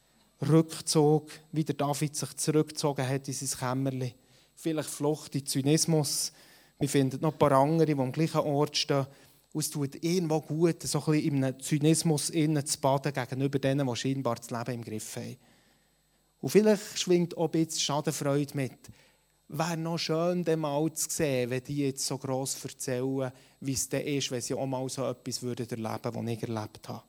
Rückzug, 0.47 1.32
wie 1.52 1.63
der 1.63 1.75
David 1.75 2.15
sich 2.15 2.38
zurückgezogen 2.38 3.08
hat 3.08 3.28
in 3.28 3.34
sein 3.34 3.60
Kämmerchen. 3.60 4.13
Vielleicht 4.56 4.89
Flucht 4.89 5.36
in 5.36 5.45
Zynismus. 5.45 6.32
Wir 6.78 6.88
finden 6.88 7.19
noch 7.21 7.34
ein 7.34 7.39
paar 7.39 7.52
andere, 7.54 7.88
die 7.88 7.99
am 7.99 8.12
gleichen 8.12 8.41
Ort 8.41 8.78
stehen. 8.78 9.08
Und 9.51 9.62
es 9.62 9.69
tut 9.69 9.95
irgendwo 10.03 10.41
gut, 10.41 10.83
so 10.83 11.03
ein 11.07 11.13
in 11.15 11.43
einem 11.43 11.59
Zynismus 11.59 12.27
zu 12.27 12.79
baden 12.81 13.13
gegenüber 13.13 13.59
denen, 13.59 13.88
die 13.88 13.95
scheinbar 13.95 14.35
das 14.35 14.51
Leben 14.51 14.75
im 14.75 14.83
Griff 14.83 15.15
haben. 15.15 15.38
Und 16.41 16.49
vielleicht 16.49 16.99
schwingt 16.99 17.35
auch 17.35 17.45
ein 17.45 17.51
bisschen 17.51 17.79
Schadenfreude 17.79 18.55
mit. 18.55 18.77
Wäre 19.47 19.77
noch 19.77 19.97
schön, 19.97 20.43
dem 20.43 20.59
mal 20.59 20.93
zu 20.93 21.09
sehen, 21.09 21.49
wenn 21.49 21.63
die 21.63 21.77
jetzt 21.77 22.05
so 22.05 22.17
gross 22.19 22.63
erzählen, 22.63 23.31
wie 23.59 23.73
es 23.73 23.89
dann 23.89 24.01
ist, 24.01 24.29
wenn 24.29 24.41
sie 24.41 24.53
auch 24.53 24.67
mal 24.67 24.88
so 24.88 25.05
etwas 25.05 25.41
erleben 25.41 25.69
würden, 25.83 26.15
was 26.15 26.31
ich 26.31 26.43
erlebt 26.43 26.88
habe. 26.88 27.03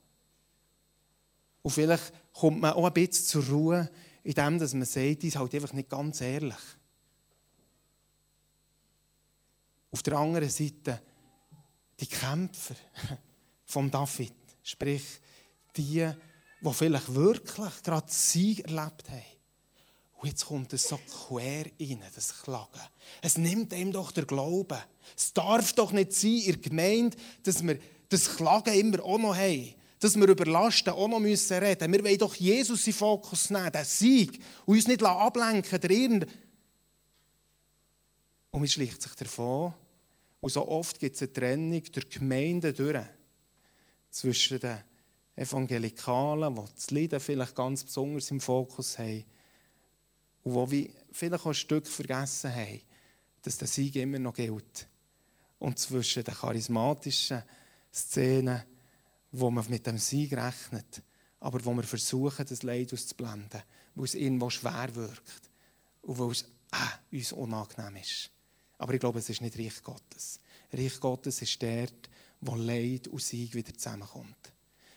Und 1.62 1.70
vielleicht 1.70 2.12
kommt 2.32 2.60
man 2.60 2.72
auch 2.72 2.86
ein 2.86 2.92
bisschen 2.94 3.26
zur 3.26 3.44
Ruhe, 3.48 3.90
indem 4.22 4.56
man 4.56 4.84
sagt, 4.84 5.24
ist 5.24 5.36
halt 5.36 5.54
einfach 5.54 5.72
nicht 5.74 5.90
ganz 5.90 6.20
ehrlich. 6.22 6.56
Auf 9.92 10.02
der 10.02 10.16
anderen 10.16 10.48
Seite, 10.48 11.02
die 12.00 12.06
Kämpfer 12.06 12.74
von 13.64 13.90
David, 13.90 14.34
sprich 14.62 15.04
die, 15.76 16.10
die 16.60 16.72
vielleicht 16.72 17.14
wirklich 17.14 17.82
gerade 17.82 18.10
Sieg 18.10 18.60
erlebt 18.60 19.08
haben. 19.08 19.22
Und 20.18 20.28
jetzt 20.28 20.44
kommt 20.44 20.72
es 20.72 20.88
so 20.88 20.98
quer 20.98 21.64
rein, 21.80 22.02
das 22.14 22.42
Klagen. 22.42 22.80
Es 23.22 23.38
nimmt 23.38 23.72
ihm 23.72 23.90
doch 23.92 24.12
der 24.12 24.26
Glaube. 24.26 24.78
Es 25.16 25.32
darf 25.32 25.72
doch 25.72 25.92
nicht 25.92 26.12
sein 26.12 26.38
in 26.38 26.52
der 26.52 26.56
Gemeinde, 26.56 27.16
dass 27.42 27.62
wir 27.62 27.78
das 28.10 28.36
Klagen 28.36 28.74
immer 28.74 29.02
auch 29.02 29.18
noch 29.18 29.36
haben 29.36 29.74
dass 30.00 30.16
wir 30.16 30.26
über 30.26 30.46
Lasten 30.46 30.90
auch 30.90 31.08
noch 31.08 31.20
reden 31.20 31.30
müssen. 31.30 31.60
Wir 31.92 32.04
wollen 32.04 32.18
doch 32.18 32.34
Jesus 32.34 32.86
in 32.86 32.94
Fokus 32.94 33.50
nehmen, 33.50 33.70
den 33.70 33.84
Sieg, 33.84 34.40
und 34.64 34.76
uns 34.76 34.88
nicht 34.88 35.02
ablenken 35.02 35.78
irgend 35.82 36.26
Und 38.50 38.60
man 38.60 38.68
schlicht 38.68 39.02
sich 39.02 39.14
davon. 39.14 39.74
Und 40.40 40.50
so 40.50 40.66
oft 40.66 40.98
gibt 40.98 41.16
es 41.16 41.22
eine 41.22 41.32
Trennung 41.32 41.82
durch 41.92 42.08
Gemeinden 42.08 42.74
durch. 42.74 43.04
Zwischen 44.10 44.58
den 44.58 44.78
Evangelikalen, 45.36 46.54
die 46.54 46.62
das 46.74 46.90
Leiden 46.90 47.20
vielleicht 47.20 47.54
ganz 47.54 47.84
besonders 47.84 48.30
im 48.30 48.40
Fokus 48.40 48.98
haben, 48.98 49.24
und 50.42 50.72
die 50.72 50.90
vielleicht 51.12 51.42
auch 51.42 51.46
ein 51.46 51.54
Stück 51.54 51.86
vergessen 51.86 52.54
haben, 52.54 52.80
dass 53.42 53.58
der 53.58 53.68
Sieg 53.68 53.96
immer 53.96 54.18
noch 54.18 54.34
gilt. 54.34 54.88
Und 55.58 55.78
zwischen 55.78 56.24
den 56.24 56.34
charismatischen 56.34 57.42
Szenen, 57.92 58.62
wo 59.32 59.50
man 59.50 59.68
mit 59.68 59.86
dem 59.86 59.98
Sieg 59.98 60.32
rechnet, 60.32 61.02
aber 61.40 61.64
wo 61.64 61.74
wir 61.74 61.82
versuchen, 61.82 62.46
das 62.46 62.62
Leid 62.62 62.92
auszublenden, 62.92 63.62
weil 63.94 64.04
es 64.04 64.14
irgendwo 64.14 64.50
schwer 64.50 64.94
wirkt 64.94 65.50
und 66.02 66.18
weil 66.18 66.30
es 66.30 66.42
äh, 66.72 67.16
uns 67.16 67.32
unangenehm 67.32 67.96
ist. 67.96 68.30
Aber 68.80 68.94
ich 68.94 69.00
glaube, 69.00 69.18
es 69.18 69.28
ist 69.28 69.40
nicht 69.40 69.58
Reich 69.58 69.82
Gottes. 69.82 70.40
Reich 70.72 70.98
Gottes 70.98 71.42
ist 71.42 71.62
dort, 71.62 72.10
wo 72.40 72.54
Leid 72.54 73.08
und 73.08 73.22
Sieg 73.22 73.54
wieder 73.54 73.74
zusammenkommt. 73.74 74.52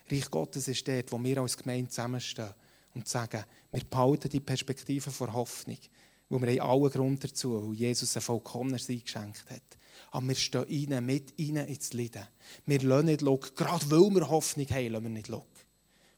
Reich 0.09 0.29
Gottes 0.31 0.67
ist 0.67 0.87
dort, 0.87 1.11
wo 1.11 1.21
wir 1.23 1.37
als 1.39 1.57
Gemeinde 1.57 1.89
zusammenstehen 1.89 2.53
und 2.93 3.07
sagen, 3.07 3.43
wir 3.71 3.83
behalten 3.83 4.29
die 4.29 4.39
Perspektive 4.39 5.11
vor 5.11 5.33
Hoffnung, 5.33 5.77
wo 6.29 6.41
wir 6.41 6.49
haben 6.49 6.59
allen 6.61 6.91
Grund 6.91 7.23
dazu, 7.23 7.69
weil 7.69 7.75
Jesus 7.75 8.15
einen 8.15 8.23
vollkommenen 8.23 8.79
Sieg 8.79 9.05
geschenkt 9.05 9.49
hat 9.49 9.77
aber 10.11 10.27
wir 10.27 10.35
stehen 10.35 10.91
rein, 10.91 11.05
mit 11.05 11.37
ihnen 11.39 11.67
ins 11.67 11.93
Leiden. 11.93 12.27
Wir 12.65 12.81
lassen 12.81 13.07
nicht 13.07 13.21
locker, 13.21 13.51
gerade 13.55 13.89
weil 13.89 14.13
wir 14.13 14.29
Hoffnung 14.29 14.67
haben, 14.69 14.91
lassen 14.91 15.03
wir 15.03 15.09
nicht 15.09 15.27
locker. 15.27 15.47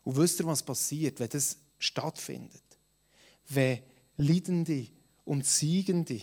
Und 0.04 0.18
wisst 0.18 0.40
ihr, 0.40 0.46
was 0.46 0.64
passiert, 0.64 1.20
wenn 1.20 1.30
das 1.30 1.58
stattfindet? 1.80 2.62
Wenn 3.48 3.80
Leidende 4.18 4.88
und 5.24 5.46
Siegende, 5.46 6.22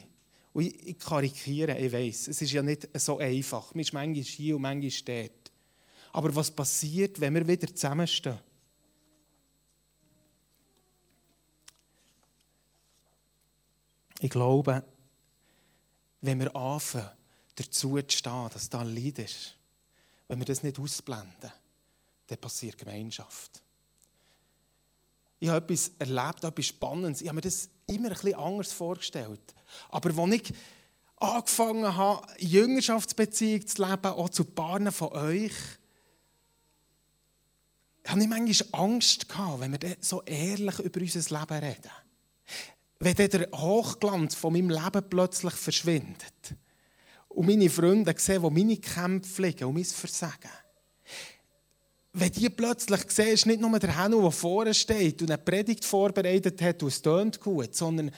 und 0.53 0.65
ich, 0.65 0.89
ich 0.89 0.99
karikiere, 0.99 1.79
ich 1.79 1.93
weiß, 1.93 2.29
es 2.29 2.43
ist 2.43 2.53
ja 2.53 2.63
nicht 2.63 2.89
so 2.99 3.19
einfach, 3.19 3.75
man 3.75 3.81
ist 3.81 3.93
manchmal 3.93 4.25
hier 4.25 4.57
und 4.57 4.63
manchmal 4.63 5.23
dort. 5.23 5.53
Aber 6.13 6.35
was 6.35 6.51
passiert, 6.51 7.21
wenn 7.21 7.35
wir 7.35 7.47
wieder 7.47 7.69
zusammenstehen? 7.69 8.39
Ich 14.21 14.31
glaube, 14.31 14.85
wenn 16.21 16.39
wir 16.39 16.55
anfangen, 16.55 17.11
dazu 17.55 17.99
zu 18.01 18.05
stehen, 18.09 18.49
dass 18.53 18.69
da 18.69 18.83
Leid 18.83 19.19
ist, 19.19 19.57
wenn 20.29 20.39
wir 20.39 20.47
das 20.47 20.63
nicht 20.63 20.79
ausblenden, 20.79 21.51
dann 22.27 22.39
passiert 22.39 22.79
Gemeinschaft. 22.79 23.63
Ich 25.43 25.49
habe 25.49 25.65
etwas 25.65 25.91
erlebt, 25.99 26.45
etwas 26.45 26.67
Spannendes. 26.67 27.21
Ich 27.21 27.27
habe 27.27 27.35
mir 27.35 27.41
das 27.41 27.69
immer 27.89 28.11
ein 28.11 28.15
bisschen 28.15 28.37
anders 28.37 28.73
vorgestellt. 28.73 29.41
Aber 29.89 30.17
als 30.17 30.35
ich 30.35 30.55
angefangen 31.17 31.97
habe, 31.97 32.25
Jüngerschaftsbeziehung 32.39 33.67
zu 33.67 33.83
leben, 33.83 34.07
auch 34.07 34.29
zu 34.29 34.45
Paaren 34.45 34.93
von 34.93 35.09
euch, 35.09 35.53
habe 38.07 38.23
ich 38.23 38.29
manchmal 38.29 38.69
Angst 38.85 39.29
gehabt, 39.29 39.59
wenn 39.59 39.73
wir 39.73 39.97
so 39.99 40.23
ehrlich 40.23 40.79
über 40.79 41.01
unser 41.01 41.41
Leben 41.41 41.65
reden. 41.65 41.91
Wenn 43.01 43.17
der 43.17 43.49
Hochglanz 43.51 44.37
von 44.37 44.53
meinem 44.53 44.71
Leben 44.71 45.11
plötzlich 45.11 45.55
verschwindet 45.55 46.55
und 47.31 47.49
meine 47.49 47.69
Freunde 47.69 48.15
sehen, 48.17 48.43
wo 48.43 48.51
meine 48.51 48.77
Kämpfe 48.77 49.43
liegen 49.43 49.65
und 49.65 49.75
mein 49.75 49.85
Versagen. 49.85 50.62
Wenn 52.15 52.31
die 52.31 52.51
plötzlich 52.51 53.11
sehen, 53.11 53.35
ist 53.35 53.47
nicht 53.47 53.61
nur 53.61 53.79
der 53.79 54.03
Henno, 54.03 54.21
der 54.21 54.31
vorne 54.31 54.75
steht 54.75 55.23
und 55.23 55.31
eine 55.31 55.39
Predigt 55.39 55.85
vorbereitet 55.85 56.61
hat 56.61 56.83
und 56.83 56.89
es 56.89 57.01
tönt 57.01 57.41
gut, 57.41 57.75
sondern 57.75 58.11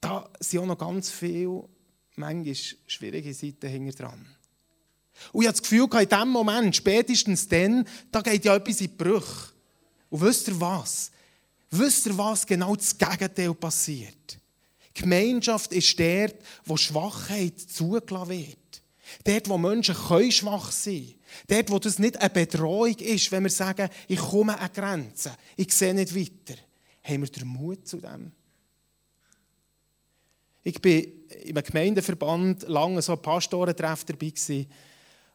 da 0.00 0.30
sind 0.40 0.60
auch 0.60 0.66
noch 0.66 0.78
ganz 0.78 1.10
viele, 1.10 1.68
manchmal 2.16 2.54
schwierige 2.86 3.34
Seiten 3.34 3.68
hinter 3.68 4.04
dran. 4.04 4.26
Und 5.32 5.42
ich 5.42 5.48
habe 5.48 5.58
das 5.58 5.62
Gefühl, 5.62 5.88
in 5.92 6.08
diesem 6.08 6.28
Moment, 6.28 6.74
spätestens 6.74 7.46
dann, 7.46 7.86
da 8.10 8.22
geht 8.22 8.46
ja 8.46 8.56
etwas 8.56 8.80
in 8.80 8.86
die 8.86 8.96
Brüche. 8.96 9.52
Und 10.08 10.22
wisst 10.22 10.48
ihr 10.48 10.58
was? 10.58 11.10
Wisst 11.70 12.06
ihr, 12.06 12.16
was 12.16 12.46
genau 12.46 12.74
das 12.74 12.96
Gegenteil 12.96 13.54
passiert? 13.54 14.38
Gemeinschaft 14.94 15.72
ist 15.72 15.98
dort, 16.00 16.36
wo 16.64 16.76
Schwachheit 16.76 17.60
zugelassen 17.60 18.30
wird. 18.30 18.82
Dort, 19.24 19.48
wo 19.48 19.58
Menschen 19.58 19.94
schwach 19.94 20.72
sein 20.72 20.94
können. 20.94 21.19
Dort, 21.46 21.70
wo 21.70 21.78
das 21.78 21.98
nicht 21.98 22.18
eine 22.18 22.30
Bedrohung 22.30 22.96
ist, 22.98 23.30
wenn 23.32 23.42
wir 23.44 23.50
sagen, 23.50 23.88
ich 24.08 24.18
komme 24.18 24.58
an 24.58 24.72
Grenzen, 24.72 25.32
ich 25.56 25.72
sehe 25.72 25.94
nicht 25.94 26.14
weiter. 26.14 26.60
Haben 27.02 27.22
wir 27.22 27.28
den 27.28 27.48
Mut 27.48 27.86
zu 27.86 27.98
dem? 27.98 28.32
Ich 30.62 30.82
war 30.84 31.02
im 31.44 31.54
Gemeindeverband 31.54 32.68
lange 32.68 33.00
so 33.00 33.16
Pastorentreff 33.16 34.04
dabei 34.04 34.32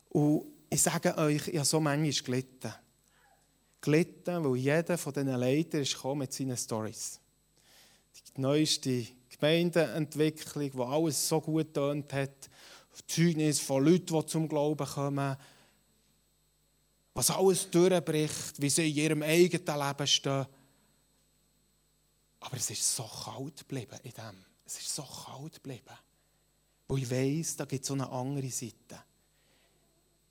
und 0.10 0.46
ich 0.70 0.82
sage 0.82 1.18
euch, 1.18 1.48
ich 1.48 1.56
habe 1.56 1.66
so 1.66 1.80
manchmal 1.80 2.12
gelitten. 2.12 2.74
Gelitten, 3.82 4.44
weil 4.44 4.56
jeder 4.58 4.98
von 4.98 5.14
diesen 5.14 5.36
Leitern 5.36 5.82
ist 5.82 6.04
mit 6.16 6.34
seinen 6.34 6.58
Stories. 6.58 7.20
Die 8.36 8.42
neueste 8.42 9.06
Gemeindeentwicklung, 9.30 10.70
wo 10.74 10.84
alles 10.84 11.28
so 11.28 11.42
gut 11.42 11.74
tönt 11.74 12.12
hat, 12.14 12.50
Zeugnis 13.08 13.60
von 13.60 13.84
Leuten, 13.84 14.14
die 14.18 14.26
zum 14.26 14.48
Glauben 14.48 14.88
kommen, 14.88 15.36
was 17.16 17.32
alles 17.32 17.72
durchbricht, 17.72 18.62
wie 18.62 18.70
sie 18.70 18.90
in 18.90 18.96
ihrem 18.96 19.24
eigenen 19.24 19.80
Leben 19.88 20.08
stehen. 20.08 20.46
Aber 22.42 22.58
es 22.58 22.70
ist 22.70 22.96
so 22.96 23.04
kalt 23.04 23.58
geblieben 23.60 23.98
in 24.04 24.12
dem. 24.12 24.46
Es 24.66 24.78
ist 24.80 24.94
so 24.94 25.04
kalt 25.04 25.56
geblieben. 25.56 25.98
Weil 26.88 27.00
ich 27.00 27.10
weiss, 27.10 27.56
da 27.56 27.66
gibt 27.66 27.82
es 27.82 27.88
so 27.88 27.94
eine 27.94 28.10
andere 28.10 28.50
Seite. 28.50 29.02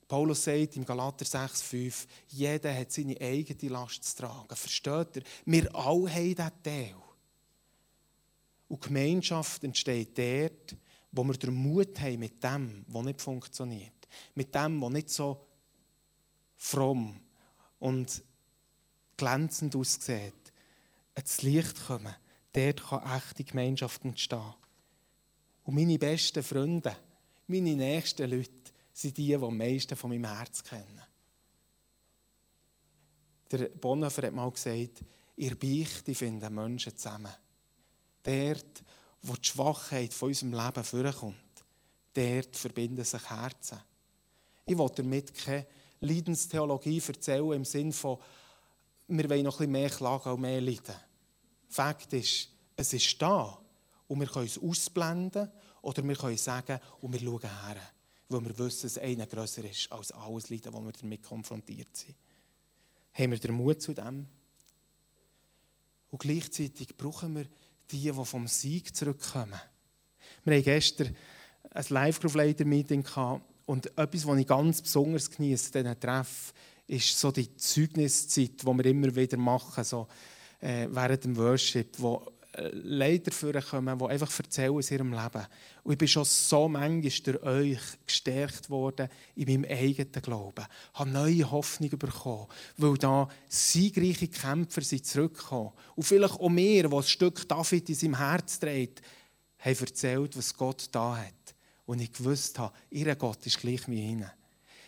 Paulus 0.07 0.45
sagt 0.45 0.77
im 0.77 0.85
Galater 0.85 1.25
6,5, 1.25 2.07
jeder 2.29 2.73
hat 2.73 2.93
seine 2.93 3.19
eigene 3.19 3.73
Last 3.73 4.05
zu 4.05 4.17
tragen. 4.17 4.55
Versteht 4.55 5.17
ihr? 5.17 5.23
Wir 5.47 5.75
alle 5.75 6.13
haben 6.13 6.35
diesen 6.35 6.63
Teil. 6.63 6.95
Und 8.69 8.81
Gemeinschaft 8.83 9.65
entsteht 9.65 10.19
dort, 10.19 10.77
wo 11.11 11.25
wir 11.25 11.35
den 11.35 11.55
Mut 11.55 11.99
haben 11.99 12.19
mit 12.19 12.45
dem, 12.45 12.85
was 12.89 13.05
nicht 13.05 13.23
funktioniert. 13.23 14.07
Mit 14.35 14.55
dem, 14.55 14.81
was 14.83 14.93
nicht 14.93 15.11
so 15.11 15.47
fromm 16.65 17.21
und 17.79 18.23
glänzend 19.19 19.77
aussieht. 19.77 20.33
Ins 21.15 21.43
Licht 21.43 21.87
kommen. 21.87 22.15
Dort 22.53 22.83
kann 22.89 23.17
echte 23.17 23.45
Gemeinschaft 23.45 24.05
entstehen. 24.05 24.55
Und 25.65 25.75
meine 25.75 25.99
besten 25.99 26.43
Freunde, 26.43 26.97
meine 27.47 27.77
nächsten 27.77 28.31
Leute, 28.31 28.51
sind 28.93 29.17
die, 29.17 29.27
die 29.27 29.35
am 29.35 29.57
meisten 29.57 29.97
von 29.97 30.11
meinem 30.11 30.25
Herz 30.25 30.63
kennen. 30.63 31.03
Der 33.51 33.69
Bonhoeffer 33.69 34.27
hat 34.27 34.35
mal 34.35 34.51
gesagt, 34.51 35.05
ihr 35.37 35.59
Beichte 35.59 36.15
finden 36.15 36.55
Menschen 36.55 36.97
zusammen. 36.97 37.33
Dort, 38.23 38.83
wo 39.23 39.35
die 39.35 39.45
Schwachheit 39.45 40.15
von 40.15 40.29
unserem 40.29 40.53
Leben 40.53 40.85
vorkommt, 40.85 41.65
dort 42.15 42.57
verbinden 42.57 43.05
sich 43.05 43.29
Herzen. 43.29 43.81
Ich 44.65 44.79
will 44.79 44.91
damit 44.95 45.35
keine 45.35 45.67
Leidenstheologie 46.05 47.03
erzählen 47.07 47.53
im 47.53 47.65
Sinne 47.65 47.93
von, 47.93 48.19
wir 49.09 49.29
wollen 49.29 49.45
noch 49.45 49.55
ein 49.55 49.59
bisschen 49.59 49.73
mehr 49.73 49.91
klagen 49.91 50.33
und 50.33 50.41
mehr 50.41 50.61
leiden. 50.61 50.95
Fakt 51.69 52.13
ist, 52.13 52.49
es 52.77 52.93
ist 52.93 53.21
da 53.21 53.59
und 54.09 54.21
wir 54.21 54.27
können 54.27 54.47
es 54.47 54.59
ausblenden 54.59 55.51
oder 55.83 56.03
wir 56.07 56.17
können 56.17 56.37
sagen 56.37 56.79
und 57.01 57.13
wir 57.13 57.21
schauen 57.21 57.41
her 57.41 57.81
weil 58.29 58.45
wir 58.45 58.59
wissen, 58.59 58.83
dass 58.83 58.99
einer 58.99 59.27
grösser 59.27 59.65
ist 59.65 59.91
als 59.93 60.13
alles 60.13 60.51
Leiden, 60.51 60.73
wo 60.73 60.81
wir 60.81 60.93
damit 60.93 61.23
konfrontiert 61.23 61.97
sind. 61.97 62.17
Haben 63.13 63.33
wir 63.33 63.39
den 63.39 63.55
Mut 63.55 63.81
zu 63.81 63.93
dem? 63.93 64.27
Und 66.11 66.19
gleichzeitig 66.19 66.97
brauchen 66.97 67.37
wir 67.37 67.47
die, 67.91 68.11
die 68.11 68.25
vom 68.25 68.47
Sieg 68.47 68.95
zurückkommen. 68.95 69.61
Wir 70.45 70.55
hatten 70.55 70.65
gestern 70.65 71.17
ein 71.71 71.85
Live-Group-Leiter-Meeting 71.89 73.05
und 73.67 73.87
etwas, 73.99 74.27
was 74.27 74.39
ich 74.39 74.47
ganz 74.47 74.83
besonders 74.83 75.31
genieße 75.31 75.73
diesen 75.73 76.01
Treffen, 76.01 76.53
ist 76.87 77.19
so 77.19 77.31
die 77.31 77.55
Zeugniszeit, 77.57 78.63
die 78.63 78.67
wir 78.67 78.87
immer 78.87 79.15
wieder 79.15 79.39
machen, 79.39 79.85
so, 79.85 80.07
äh, 80.61 80.87
während 80.91 81.25
dem 81.25 81.37
Worship, 81.37 81.99
wo 81.99 82.35
Leiter 82.57 83.33
vorkommen, 83.33 83.99
die 83.99 84.05
einfach 84.05 84.39
erzählen 84.39 84.75
aus 84.75 84.91
ihrem 84.91 85.13
Leben. 85.13 85.47
Und 85.83 85.93
ich 85.93 85.99
bin 85.99 86.09
schon 86.09 86.25
so 86.25 86.69
manchmal 86.69 87.11
durch 87.35 87.43
euch 87.43 87.81
gestärkt 88.07 88.71
worden 88.71 89.09
in 89.35 89.47
meinem 89.47 89.71
eigenen 89.71 90.23
Glauben. 90.23 90.65
Ich 90.93 90.99
habe 90.99 91.11
neue 91.11 91.51
Hoffnung 91.51 91.91
bekommen, 91.91 92.47
weil 92.77 92.97
da 92.97 93.29
siegreiche 93.49 94.29
Kämpfer 94.29 94.83
sind 94.83 95.07
zurückgekommen. 95.07 95.73
Und 95.97 96.05
vielleicht 96.05 96.35
auch 96.35 96.49
mehr, 96.49 96.89
die 96.89 96.97
ein 96.97 97.03
Stück 97.03 97.49
David 97.49 97.89
in 97.89 97.95
seinem 97.95 98.19
Herz 98.19 98.59
trägt, 98.59 99.03
haben 99.59 99.81
erzählt, 99.81 100.37
was 100.37 100.57
Gott 100.57 100.89
da 100.93 101.17
hat. 101.17 101.54
Und 101.87 102.01
ich 102.01 102.13
gewusst 102.13 102.59
habe, 102.59 102.75
ihr 102.91 103.15
Gott 103.17 103.45
ist 103.47 103.59
gleich 103.59 103.87
wie 103.89 104.01
ihnen. 104.01 104.31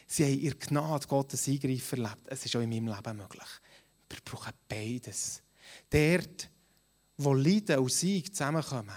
Sie 0.06 0.24
haben 0.24 0.40
ihr 0.40 0.54
Gnade 0.54 1.06
Gottes 1.06 1.48
Eingreifen 1.48 2.04
erlebt. 2.04 2.22
Es 2.26 2.44
ist 2.44 2.56
auch 2.56 2.60
in 2.60 2.70
meinem 2.70 2.88
Leben 2.88 3.16
möglich. 3.16 3.48
Wir 4.08 4.18
brauchen 4.24 4.52
beides. 4.68 5.42
Dort 5.90 6.50
wo 7.16 7.34
Leiden 7.34 7.78
und 7.78 7.92
Sieg 7.92 8.34
zusammenkommen, 8.34 8.94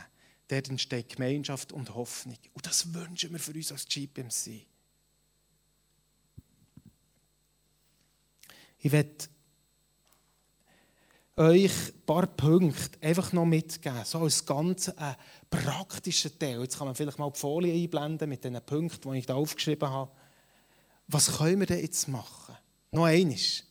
dort 0.47 0.69
entsteht 0.69 1.15
Gemeinschaft 1.15 1.71
und 1.71 1.93
Hoffnung. 1.93 2.37
Und 2.53 2.65
das 2.65 2.93
wünschen 2.93 3.31
wir 3.31 3.39
für 3.39 3.53
uns 3.53 3.71
als 3.71 3.87
GPMC. 3.87 4.65
Ich 8.81 8.91
werde 8.91 9.25
euch 11.39 11.71
ein 11.71 12.05
paar 12.05 12.27
Punkte 12.27 12.99
einfach 13.01 13.31
noch 13.31 13.45
mitgeben, 13.45 14.03
so 14.03 14.19
als 14.19 14.45
ganz 14.45 14.89
äh, 14.89 15.15
praktischen 15.49 16.37
Teil. 16.37 16.61
Jetzt 16.61 16.77
kann 16.77 16.87
man 16.87 16.95
vielleicht 16.95 17.17
mal 17.17 17.31
die 17.31 17.39
Folie 17.39 17.73
einblenden 17.73 18.29
mit 18.29 18.43
den 18.43 18.59
Punkten, 18.65 19.11
die 19.13 19.19
ich 19.19 19.25
da 19.25 19.35
aufgeschrieben 19.35 19.89
habe. 19.89 20.11
Was 21.07 21.37
können 21.37 21.61
wir 21.61 21.67
denn 21.67 21.79
jetzt 21.79 22.07
machen? 22.07 22.55
Noch 22.91 23.05
eines. 23.05 23.63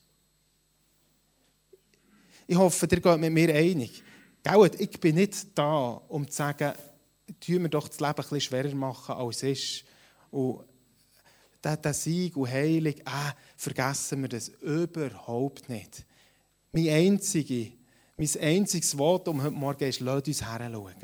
Ich 2.47 2.57
hoffe, 2.57 2.89
ihr 2.91 3.01
geht 3.01 3.19
mit 3.19 3.33
mir 3.33 3.55
einig. 3.55 4.03
Gell, 4.43 4.71
ich 4.79 4.99
bin 4.99 5.17
nicht 5.17 5.49
da, 5.55 6.01
um 6.09 6.27
zu 6.27 6.37
sagen, 6.37 6.73
tun 7.39 7.63
wir 7.63 7.69
doch 7.69 7.89
das 7.89 8.01
Leben 8.01 8.11
ein 8.11 8.17
bisschen 8.17 8.41
schwerer 8.41 8.75
machen, 8.75 9.15
als 9.15 9.43
es 9.43 9.43
ist. 9.43 9.85
Und 10.31 10.65
der 11.63 11.93
Sieg 11.93 12.37
und 12.37 12.49
Heilung, 12.49 12.95
äh, 12.95 13.33
vergessen 13.57 14.23
wir 14.23 14.29
das 14.29 14.49
überhaupt 14.49 15.69
nicht. 15.69 16.07
Mein, 16.73 16.89
einzige, 16.89 17.73
mein 18.17 18.29
einziges 18.41 18.93
Votum 18.93 19.43
heute 19.43 19.53
Morgen 19.53 19.85
ist, 19.85 20.01
lasst 20.01 20.29
uns 20.29 20.43
heranschauen. 20.43 20.95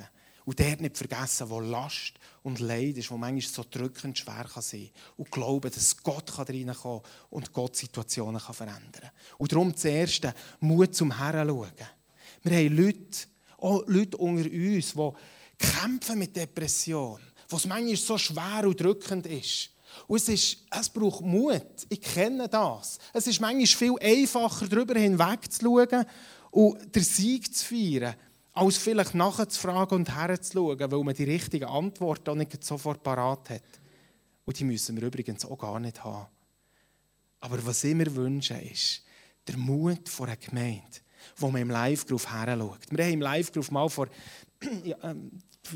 Und 0.44 0.60
dort 0.60 0.82
nicht 0.82 0.98
vergessen, 0.98 1.48
wo 1.48 1.58
Last 1.58 2.12
und 2.42 2.60
Leid 2.60 2.98
ist, 2.98 3.10
wo 3.10 3.16
manchmal 3.16 3.50
so 3.50 3.64
drückend 3.70 4.18
schwer 4.18 4.44
kann 4.44 4.62
sein 4.62 4.90
kann. 4.92 5.14
Und 5.16 5.30
glauben, 5.30 5.70
dass 5.70 5.96
Gott 6.02 6.38
reinkommen 6.38 6.74
kann 6.74 7.00
und 7.30 7.52
Gott 7.54 7.76
Situationen 7.76 8.38
kann 8.38 8.54
verändern 8.54 8.92
kann. 8.92 9.10
Und 9.38 9.52
darum 9.52 9.72
das 9.72 9.86
Erste, 9.86 10.34
Mut 10.60 10.94
zum 10.94 11.16
Heranschauen. 11.16 11.72
Wir 12.42 12.56
haben 12.58 12.76
Leute, 12.76 13.26
auch 13.56 13.84
Leute 13.86 14.18
unter 14.18 14.50
uns, 14.50 14.92
die 14.92 15.10
kämpfen 15.56 16.18
mit 16.18 16.36
Depression, 16.36 17.22
was 17.48 17.64
manchmal 17.64 17.96
so 17.96 18.18
schwer 18.18 18.68
und 18.68 18.78
drückend 18.78 19.24
ist. 19.24 19.70
Und 20.06 20.16
es, 20.16 20.28
ist, 20.28 20.58
es 20.70 20.88
braucht 20.88 21.22
Mut. 21.22 21.86
Ich 21.88 22.00
kenne 22.00 22.48
das. 22.48 22.98
Es 23.12 23.26
ist 23.26 23.40
manchmal 23.40 23.66
viel 23.66 23.94
einfacher, 24.00 24.68
darüber 24.68 24.98
hinwegzuschauen 24.98 26.04
und 26.50 26.94
den 26.94 27.02
Sieg 27.02 27.54
zu 27.54 27.66
feiern, 27.66 28.14
als 28.52 28.76
vielleicht 28.76 29.14
nachzufragen 29.14 29.98
und 29.98 30.14
herzuschauen, 30.14 30.78
weil 30.78 31.04
man 31.04 31.14
die 31.14 31.24
richtige 31.24 31.68
Antwort 31.68 32.28
auch 32.28 32.34
nicht 32.34 32.62
sofort 32.62 33.02
parat 33.02 33.50
hat. 33.50 33.62
Und 34.44 34.58
die 34.58 34.64
müssen 34.64 34.96
wir 34.96 35.04
übrigens 35.04 35.44
auch 35.44 35.58
gar 35.58 35.80
nicht 35.80 36.04
haben. 36.04 36.26
Aber 37.40 37.64
was 37.66 37.84
ich 37.84 37.94
mir 37.94 38.14
wünsche, 38.14 38.54
ist 38.54 39.02
der 39.46 39.56
Mut 39.56 40.08
vor 40.08 40.26
einer 40.26 40.36
Gemeinde, 40.36 40.98
wo 41.36 41.50
man 41.50 41.62
im 41.62 41.70
Live-Groove 41.70 42.30
heranschaut. 42.30 42.80
Wir 42.90 43.04
haben 43.04 43.12
im 43.12 43.20
Live-Groove 43.20 43.70
mal 43.70 43.88
vor 43.88 44.08
ja, 44.84 44.96
ähm, 45.02 45.30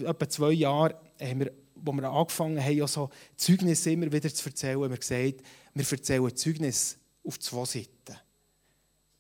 etwa 0.04 0.28
zwei 0.28 0.52
Jahren, 0.52 0.94
haben 1.20 1.40
wir, 1.40 1.52
wo 1.82 1.92
wir 1.92 2.10
angefangen 2.10 2.62
haben, 2.62 2.76
ja 2.76 2.86
so 2.86 3.10
Zeugnisse 3.36 3.90
immer 3.90 4.10
wieder 4.10 4.32
zu 4.32 4.48
erzählen, 4.48 4.82
haben 4.82 4.90
wir 4.90 4.98
gesagt, 4.98 5.42
wir 5.74 5.92
erzählen 5.92 6.36
Zeugnisse 6.36 6.96
auf 7.24 7.38
zwei 7.38 7.64
Seiten. 7.64 8.18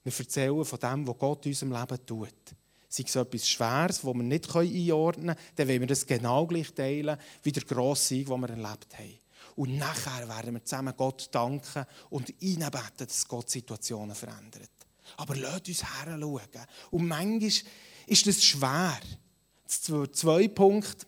Wir 0.04 0.12
erzählen 0.18 0.64
von 0.64 0.78
dem, 0.78 1.06
was 1.06 1.18
Gott 1.18 1.46
in 1.46 1.52
unserem 1.52 1.72
Leben 1.72 2.06
tut. 2.06 2.34
Sei 2.88 3.04
es 3.06 3.16
etwas 3.16 3.48
Schweres, 3.48 4.00
das 4.00 4.04
wir 4.04 4.14
nicht 4.14 4.54
einordnen 4.54 5.26
können, 5.26 5.38
dann 5.56 5.68
wollen 5.68 5.80
wir 5.80 5.86
das 5.86 6.06
genau 6.06 6.46
gleich 6.46 6.72
teilen, 6.72 7.18
wie 7.42 7.52
der 7.52 7.64
grosse 7.64 8.06
Sieg, 8.06 8.28
den 8.28 8.40
wir 8.40 8.48
erlebt 8.48 8.98
haben. 8.98 9.18
Und 9.56 9.76
nachher 9.76 10.28
werden 10.28 10.54
wir 10.54 10.64
zusammen 10.64 10.94
Gott 10.96 11.28
danken 11.32 11.84
und 12.10 12.32
einbeten, 12.40 13.06
dass 13.06 13.26
Gott 13.28 13.50
Situationen 13.50 14.14
verändert. 14.14 14.70
Aber 15.16 15.34
lasst 15.36 15.68
uns 15.68 15.82
heranschauen. 15.82 16.66
Und 16.90 17.08
manchmal 17.08 17.50
ist 18.06 18.26
das 18.26 18.44
schwer. 18.44 18.98
Zwei 19.66 20.48
Punkte 20.48 21.06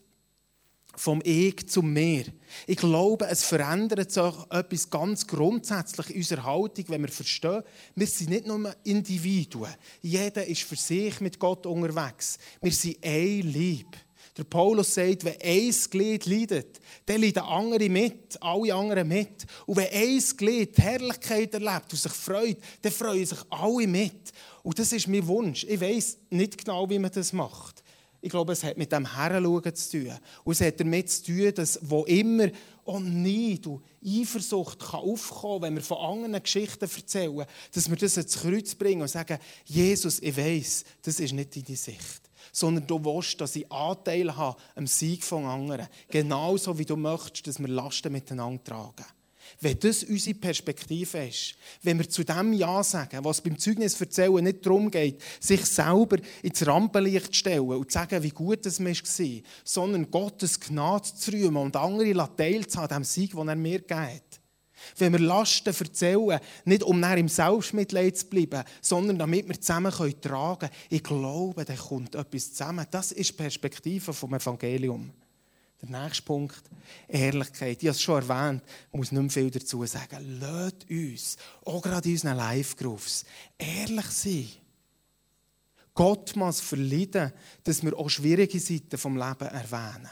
vom 0.95 1.21
Ich 1.23 1.67
zum 1.67 1.93
Mehr. 1.93 2.25
Ich 2.67 2.77
glaube, 2.77 3.27
es 3.27 3.43
verändert 3.43 4.11
sich 4.11 4.33
etwas 4.49 4.89
ganz 4.89 5.25
grundsätzlich 5.25 6.09
in 6.09 6.17
unserer 6.17 6.43
Haltung, 6.43 6.85
wenn 6.89 7.01
wir 7.01 7.09
verstehen, 7.09 7.63
wir 7.95 8.07
sind 8.07 8.29
nicht 8.29 8.47
nur 8.47 8.75
Individuen. 8.83 9.73
Jeder 10.01 10.45
ist 10.45 10.63
für 10.63 10.75
sich 10.75 11.19
mit 11.21 11.39
Gott 11.39 11.65
unterwegs. 11.65 12.37
Wir 12.61 12.71
sind 12.71 12.97
ein 13.03 13.41
Lieb. 13.41 13.97
Der 14.37 14.45
Paulus 14.45 14.93
sagt, 14.93 15.25
wenn 15.25 15.41
ein 15.43 15.75
Glied 15.89 16.25
leidet, 16.25 16.79
dann 17.05 17.21
leiden 17.21 17.43
andere 17.43 17.89
mit, 17.89 18.41
alle 18.41 18.73
anderen 18.73 19.07
mit. 19.07 19.45
Und 19.65 19.75
wenn 19.75 19.91
ein 19.91 20.23
Glied 20.37 20.77
die 20.77 20.81
Herrlichkeit 20.81 21.53
erlebt 21.53 21.91
und 21.91 21.99
sich 21.99 22.11
freut, 22.11 22.57
dann 22.81 22.91
freuen 22.93 23.25
sich 23.25 23.39
alle 23.49 23.87
mit. 23.87 24.31
Und 24.63 24.79
das 24.79 24.93
ist 24.93 25.07
mein 25.07 25.27
Wunsch. 25.27 25.65
Ich 25.65 25.81
weiß 25.81 26.17
nicht 26.29 26.63
genau, 26.63 26.89
wie 26.89 26.99
man 26.99 27.11
das 27.11 27.33
macht. 27.33 27.80
Ich 28.21 28.29
glaube, 28.29 28.53
es 28.53 28.63
hat 28.63 28.77
mit 28.77 28.91
dem 28.91 29.15
Heranschauen 29.15 29.75
zu 29.75 29.91
tun. 29.91 30.13
Und 30.43 30.53
es 30.53 30.61
hat 30.61 30.79
damit 30.79 31.09
zu 31.09 31.23
tun, 31.23 31.53
dass 31.55 31.79
wo 31.81 32.03
immer 32.05 32.49
auch 32.85 32.99
Neid 32.99 33.65
und 33.67 33.83
Eifersucht 34.05 34.79
kann 34.79 34.99
aufkommen 34.99 35.53
kann, 35.53 35.61
wenn 35.63 35.75
wir 35.75 35.83
von 35.83 35.97
anderen 35.97 36.43
Geschichten 36.43 36.83
erzählen, 36.83 37.45
dass 37.73 37.89
wir 37.89 37.97
das 37.97 38.17
ins 38.17 38.39
Kreuz 38.39 38.75
bringen 38.75 39.01
und 39.01 39.07
sagen, 39.07 39.39
Jesus, 39.65 40.19
ich 40.19 40.37
weiß, 40.37 40.83
das 41.01 41.19
ist 41.19 41.33
nicht 41.33 41.55
deine 41.55 41.77
Sicht. 41.77 42.31
sondern 42.51 42.87
du 42.87 43.03
willst, 43.03 43.39
dass 43.39 43.55
ich 43.55 43.71
Anteil 43.71 44.35
habe 44.35 44.59
am 44.75 44.87
Sieg 44.87 45.23
von 45.23 45.45
anderen. 45.45 45.87
Genauso 46.09 46.77
wie 46.77 46.85
du 46.85 46.95
möchtest, 46.95 47.47
dass 47.47 47.59
wir 47.59 47.67
Lasten 47.67 48.11
miteinander 48.11 48.63
tragen. 48.63 49.05
Wenn 49.59 49.79
das 49.79 50.03
unsere 50.03 50.35
Perspektive 50.35 51.27
ist, 51.27 51.55
wenn 51.83 51.99
wir 51.99 52.09
zu 52.09 52.23
dem 52.23 52.53
Ja 52.53 52.83
sagen, 52.83 53.23
was 53.23 53.41
beim 53.41 53.57
Zeugnis 53.57 53.99
erzählen 53.99 54.43
nicht 54.43 54.65
darum 54.65 54.89
geht, 54.89 55.21
sich 55.39 55.65
selber 55.65 56.17
ins 56.41 56.65
Rampenlicht 56.65 57.27
zu 57.27 57.33
stellen 57.33 57.67
und 57.67 57.91
zu 57.91 57.97
sagen, 57.97 58.23
wie 58.23 58.29
gut 58.29 58.65
es 58.65 58.79
war, 58.79 59.41
sondern 59.63 60.09
Gottes 60.09 60.59
Gnade 60.59 61.09
zu 61.15 61.31
rühmen 61.31 61.57
und 61.57 61.75
andere 61.75 62.35
teilzuhaben 62.35 62.95
an 62.95 63.03
dem 63.03 63.05
Sieg, 63.05 63.31
den 63.31 63.47
er 63.47 63.55
mir 63.55 63.79
gibt. 63.79 64.41
Wenn 64.97 65.13
wir 65.13 65.19
Lasten 65.19 65.73
erzählen, 65.73 66.39
nicht 66.65 66.83
um 66.83 66.99
nachher 66.99 67.17
im 67.17 67.29
Selbstmitleid 67.29 68.17
zu 68.17 68.27
bleiben, 68.27 68.63
sondern 68.81 69.19
damit 69.19 69.47
wir 69.47 69.59
zusammen 69.59 69.91
tragen 69.91 70.59
können, 70.59 70.71
ich 70.89 71.03
glaube, 71.03 71.65
da 71.65 71.75
kommt 71.75 72.15
etwas 72.15 72.51
zusammen. 72.53 72.85
Das 72.89 73.11
ist 73.11 73.29
die 73.29 73.33
Perspektive 73.33 74.13
vom 74.13 74.33
Evangelium. 74.33 75.11
Der 75.81 76.03
nächste 76.03 76.23
Punkt, 76.23 76.61
Ehrlichkeit. 77.07 77.81
Ich 77.81 77.87
habe 77.87 77.95
es 77.95 78.01
schon 78.01 78.21
erwähnt, 78.21 78.63
ich 78.91 78.97
muss 78.97 79.11
nicht 79.11 79.21
mehr 79.21 79.29
viel 79.31 79.49
dazu 79.49 79.83
sagen. 79.85 80.39
Lasst 80.39 80.87
uns, 80.89 81.37
auch 81.65 81.81
gerade 81.81 82.07
in 82.07 82.15
unseren 82.15 82.37
Live-Groups, 82.37 83.25
ehrlich 83.57 84.05
sein. 84.05 84.47
Gott 85.93 86.35
muss 86.35 86.61
verleiden, 86.61 87.33
dass 87.63 87.83
wir 87.83 87.97
auch 87.97 88.09
schwierige 88.09 88.59
Seiten 88.59 88.89
des 88.89 89.03
Lebens 89.03 89.41
erwähnen. 89.41 90.09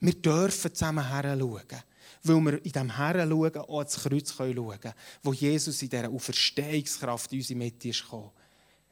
Wir 0.00 0.14
dürfen 0.14 0.74
zusammen 0.74 1.06
heranschauen, 1.06 1.82
weil 2.24 2.40
wir 2.40 2.54
in 2.54 2.72
diesem 2.72 2.96
Heranschauen 2.96 3.56
auch 3.56 3.78
ans 3.78 4.02
Kreuz 4.02 4.32
schauen 4.32 4.54
können, 4.54 4.94
wo 5.22 5.32
Jesus 5.32 5.82
in 5.82 5.90
dieser 5.90 6.10
Auferstehungskraft 6.10 7.32
in 7.32 7.38
unsere 7.38 7.58
Mitte 7.58 7.88
ist 7.88 8.02
gekommen. 8.02 8.30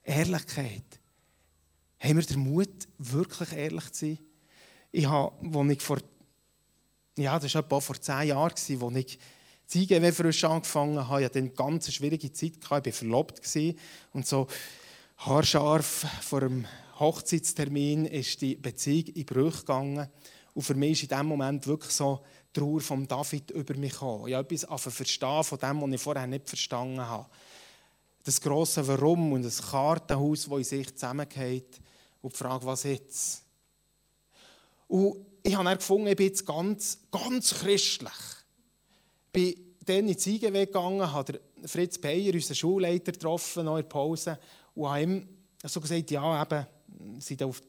Ehrlichkeit. 0.04 1.00
Haben 1.98 2.16
wir 2.16 2.22
den 2.22 2.40
Mut, 2.40 2.88
wirklich 2.98 3.52
ehrlich 3.52 3.90
zu 3.92 4.06
sein? 4.06 4.18
Ich 4.92 5.06
habe, 5.06 5.58
als 5.58 5.72
ich 5.72 5.82
vor, 5.82 5.98
ja, 7.16 7.38
das 7.38 7.54
war 7.54 7.62
etwa 7.62 7.80
vor 7.80 8.00
zehn 8.00 8.28
Jahren, 8.28 8.50
als 8.50 8.68
ich 8.68 9.18
die 9.72 9.82
IGW 9.82 10.12
frisch 10.12 10.44
angefangen 10.44 11.08
habe, 11.08 11.20
ich 11.20 11.26
hatte 11.26 11.38
eine 11.38 11.50
ganz 11.50 11.92
schwierige 11.92 12.32
Zeit, 12.32 12.52
ich 12.60 12.70
war 12.70 12.82
verlobt 12.82 13.40
und 14.12 14.26
so 14.26 14.46
haarscharf 15.18 16.06
vor 16.22 16.42
einem 16.42 16.66
Hochzeitstermin 16.98 18.04
ist 18.06 18.40
die 18.42 18.56
Beziehung 18.56 19.06
in 19.14 19.24
Brüche 19.24 19.60
gegangen. 19.60 20.08
Und 20.52 20.62
für 20.62 20.74
mich 20.74 20.92
ist 20.92 21.02
in 21.04 21.08
diesem 21.08 21.26
Moment 21.26 21.66
wirklich 21.66 21.92
so 21.92 22.20
die 22.54 22.60
Trauer 22.60 22.80
von 22.80 23.06
David 23.06 23.50
über 23.52 23.74
mich 23.74 23.92
gekommen. 23.92 24.28
Ich 24.28 24.34
habe 24.34 24.54
etwas 24.54 24.94
verstehen 24.94 25.44
von 25.44 25.58
dem, 25.58 25.80
was 25.80 25.90
ich 25.92 26.00
vorher 26.00 26.26
nicht 26.26 26.48
verstanden 26.48 27.00
habe. 27.00 27.26
Das 28.24 28.40
grosse 28.40 28.86
Warum 28.86 29.32
und 29.32 29.42
das 29.42 29.62
Kartenhaus, 29.62 30.46
das 30.46 30.58
in 30.58 30.64
sich 30.64 30.94
zusammengeht 30.94 31.80
und 32.20 32.34
die 32.34 32.36
Frage, 32.36 32.66
was 32.66 32.82
jetzt? 32.82 33.44
Und 34.90 35.24
ich 35.44 35.54
habe 35.54 35.64
dann 35.64 35.78
gefunden, 35.78 36.08
ich 36.08 36.16
bin 36.16 36.26
jetzt 36.26 36.44
ganz, 36.44 36.98
ganz 37.12 37.54
christlich. 37.54 38.10
Ich 39.26 39.32
bin 39.32 39.54
dann 39.84 40.08
in 40.08 40.16
die 40.16 40.34
IGW 40.34 40.66
gegangen, 40.66 41.12
habe 41.12 41.40
Fritz 41.64 41.96
Beyer, 41.96 42.34
unseren 42.34 42.56
Schulleiter, 42.56 43.12
getroffen, 43.12 43.66
noch 43.66 43.76
in 43.76 43.82
der 43.82 43.88
Pause, 43.88 44.38
und 44.74 44.88
habe 44.88 45.02
ihm 45.02 45.28
so 45.64 45.80
gesagt, 45.80 46.10
ja, 46.10 46.42
eben, 46.42 46.66
sie 47.20 47.34
sind 47.36 47.44
auf 47.44 47.62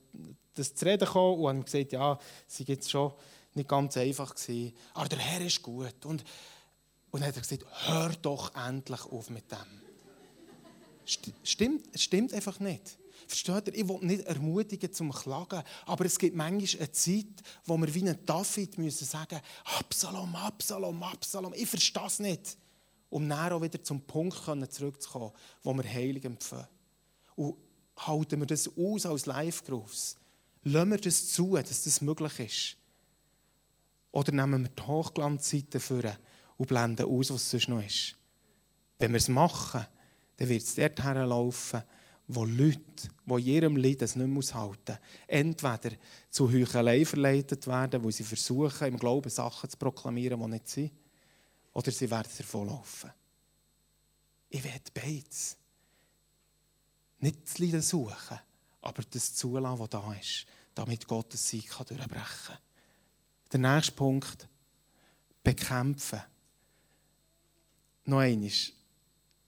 das 0.55 0.73
zu 0.73 0.83
reden 0.83 1.05
gekommen 1.05 1.41
und 1.41 1.47
haben 1.47 1.65
gesagt, 1.65 1.91
ja, 1.91 2.17
sie 2.47 2.63
jetzt 2.63 2.89
schon 2.89 3.13
nicht 3.53 3.69
ganz 3.69 3.95
einfach 3.97 4.33
gewesen, 4.33 4.73
aber 4.95 5.09
der 5.09 5.19
Herr 5.19 5.41
ist 5.41 5.61
gut. 5.61 6.05
Und, 6.05 6.23
und 7.11 7.21
dann 7.21 7.27
hat 7.27 7.35
er 7.35 7.41
gesagt, 7.41 7.65
hör 7.85 8.09
doch 8.23 8.55
endlich 8.55 9.05
auf 9.05 9.29
mit 9.29 9.51
dem. 9.51 9.81
Stimmt, 11.43 11.87
stimmt 11.99 12.33
einfach 12.33 12.59
nicht. 12.59 12.97
Versteht 13.31 13.67
ihr? 13.67 13.75
Ich 13.75 13.87
will 13.87 13.99
nicht 14.01 14.25
ermutigen 14.25 14.91
zum 14.91 15.13
Klagen, 15.13 15.63
aber 15.85 16.03
es 16.03 16.19
gibt 16.19 16.35
manchmal 16.35 16.81
eine 16.81 16.91
Zeit, 16.91 17.41
wo 17.63 17.77
wir 17.77 17.93
wie 17.93 18.09
ein 18.09 18.25
David 18.25 18.77
müssen 18.77 19.05
sagen 19.05 19.39
Absalom, 19.77 20.35
Absalom, 20.35 21.01
Absalom. 21.01 21.53
Ich 21.53 21.69
verstehe 21.69 22.05
es 22.05 22.19
nicht. 22.19 22.57
Um 23.09 23.29
dann 23.29 23.53
auch 23.53 23.61
wieder 23.61 23.81
zum 23.81 24.01
Punkt 24.01 24.35
zurückzukommen, 24.69 25.31
wo 25.63 25.73
wir 25.73 25.83
Heilig 25.85 26.25
empfangen. 26.25 26.67
Und 27.35 27.55
halten 27.95 28.41
wir 28.41 28.47
das 28.47 28.69
aus 28.77 29.05
als 29.05 29.25
Live-Grufs? 29.25 30.17
Lassen 30.63 30.91
wir 30.91 30.97
das 30.97 31.29
zu, 31.29 31.55
dass 31.55 31.83
das 31.83 32.01
möglich 32.01 32.39
ist? 32.39 32.77
Oder 34.11 34.33
nehmen 34.33 34.63
wir 34.63 34.69
die 34.69 34.83
Hochglanzseite 34.83 35.79
vor 35.79 36.03
und 36.57 36.67
blenden 36.67 37.05
aus, 37.05 37.31
was 37.31 37.49
sonst 37.49 37.69
noch 37.69 37.81
ist? 37.81 38.17
Wenn 38.99 39.11
wir 39.11 39.17
es 39.17 39.29
machen, 39.29 39.85
dann 40.35 40.49
wird 40.49 40.63
es 40.63 40.75
dort 40.75 41.01
herlaufen, 41.01 41.83
wo 42.35 42.45
Leute, 42.45 43.09
die 43.25 43.33
in 43.33 43.39
ihrem 43.39 43.77
Leid 43.77 44.01
es 44.01 44.15
nicht 44.15 44.27
mehr 44.27 44.37
aushalten, 44.37 44.97
entweder 45.27 45.91
zu 46.29 46.51
Heuchelei 46.51 47.05
verleitet 47.05 47.67
werden, 47.67 48.03
wo 48.03 48.11
sie 48.11 48.23
versuchen, 48.23 48.87
im 48.87 48.97
Glauben 48.97 49.29
Sachen 49.29 49.69
zu 49.69 49.77
proklamieren, 49.77 50.39
die 50.39 50.47
nicht 50.47 50.67
sind, 50.67 50.91
oder 51.73 51.91
sie 51.91 52.09
werden 52.09 52.31
davonlaufen. 52.37 53.11
Ich 54.49 54.63
werde 54.63 54.91
beides. 54.93 55.57
Nicht 57.19 57.43
das 57.43 57.59
Leiden 57.59 57.81
suchen, 57.81 58.39
aber 58.81 59.03
das 59.09 59.35
zulassen, 59.35 59.79
was 59.79 59.89
da 59.89 60.13
ist, 60.13 60.45
damit 60.73 61.07
Gottes 61.07 61.47
Sieg 61.47 61.69
durchbrechen 61.69 62.07
kann. 62.09 62.57
Der 63.51 63.59
nächste 63.59 63.91
Punkt, 63.93 64.47
bekämpfen. 65.43 66.21
Noch 68.05 68.19
einmal, 68.19 68.51